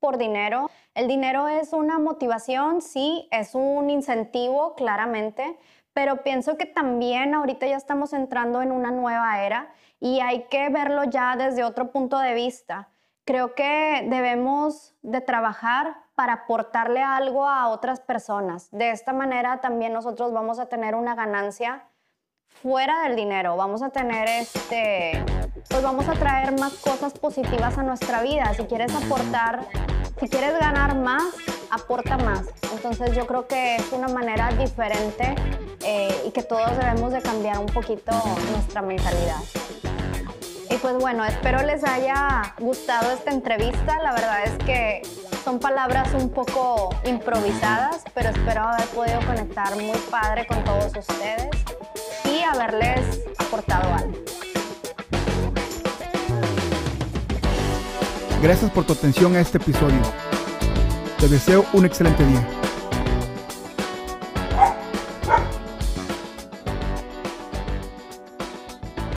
por 0.04 0.18
dinero. 0.18 0.70
El 0.96 1.08
dinero 1.08 1.48
es 1.48 1.72
una 1.72 1.98
motivación, 1.98 2.82
sí, 2.82 3.30
es 3.32 3.56
un 3.56 3.90
incentivo, 3.90 4.76
claramente, 4.76 5.58
pero 5.94 6.24
pienso 6.24 6.58
que 6.58 6.66
también 6.66 7.34
ahorita 7.34 7.68
ya 7.68 7.78
estamos 7.78 8.12
entrando 8.12 8.62
en 8.62 8.74
una 8.74 8.92
nueva 8.92 9.46
era 9.46 9.72
y 10.02 10.20
hay 10.20 10.44
que 10.50 10.68
verlo 10.68 11.06
ya 11.06 11.38
desde 11.38 11.64
otro 11.64 11.94
punto 11.94 12.20
de 12.20 12.34
vista. 12.34 12.90
Creo 13.24 13.56
que 13.56 14.06
debemos 14.10 14.94
de 15.04 15.22
trabajar 15.22 15.96
para 16.16 16.34
aportarle 16.34 17.02
algo 17.02 17.48
a 17.48 17.70
otras 17.70 18.02
personas. 18.02 18.70
De 18.72 18.90
esta 18.90 19.14
manera 19.14 19.62
también 19.62 19.94
nosotros 19.94 20.34
vamos 20.34 20.60
a 20.60 20.66
tener 20.66 20.96
una 20.96 21.16
ganancia 21.16 21.88
fuera 22.50 23.04
del 23.04 23.16
dinero, 23.16 23.56
vamos 23.56 23.82
a 23.82 23.90
tener 23.90 24.28
este, 24.28 25.24
pues 25.70 25.84
vamos 25.84 26.08
a 26.08 26.14
traer 26.14 26.58
más 26.60 26.74
cosas 26.74 27.14
positivas 27.14 27.78
a 27.78 27.84
nuestra 27.84 28.22
vida. 28.22 28.54
Si 28.56 28.64
quieres 28.64 28.94
aportar, 28.94 29.66
si 30.20 30.28
quieres 30.28 30.58
ganar 30.60 30.96
más, 30.96 31.24
aporta 31.72 32.18
más. 32.18 32.46
Entonces 32.74 33.16
yo 33.16 33.26
creo 33.28 33.48
que 33.48 33.78
es 33.78 33.92
una 33.92 34.08
manera 34.08 34.52
diferente 34.52 35.36
eh, 35.86 36.24
y 36.26 36.32
que 36.32 36.44
todos 36.44 36.78
debemos 36.78 37.12
de 37.12 37.22
cambiar 37.22 37.60
un 37.60 37.68
poquito 37.68 38.12
nuestra 38.52 38.82
mentalidad. 38.82 39.42
Y 40.70 40.78
pues 40.78 40.96
bueno, 40.96 41.24
espero 41.26 41.62
les 41.64 41.84
haya 41.84 42.56
gustado 42.60 43.12
esta 43.12 43.32
entrevista. 43.32 44.00
La 44.02 44.14
verdad 44.14 44.44
es 44.46 44.58
que 44.66 45.02
son 45.44 45.60
palabras 45.60 46.14
un 46.14 46.30
poco 46.30 46.90
improvisadas, 47.06 48.04
pero 48.14 48.30
espero 48.30 48.62
haber 48.62 48.88
podido 48.88 49.20
conectar 49.26 49.76
muy 49.76 49.98
padre 50.10 50.48
con 50.48 50.64
todos 50.64 50.96
ustedes 50.96 51.50
y 52.26 52.42
haberles 52.42 53.22
aportado 53.38 53.94
algo. 53.94 54.18
Gracias 58.44 58.72
por 58.72 58.84
tu 58.84 58.92
atención 58.92 59.38
a 59.38 59.40
este 59.40 59.58
episodio. 59.58 60.02
Te 61.18 61.30
deseo 61.30 61.66
un 61.72 61.86
excelente 61.86 62.28
día. 62.28 62.63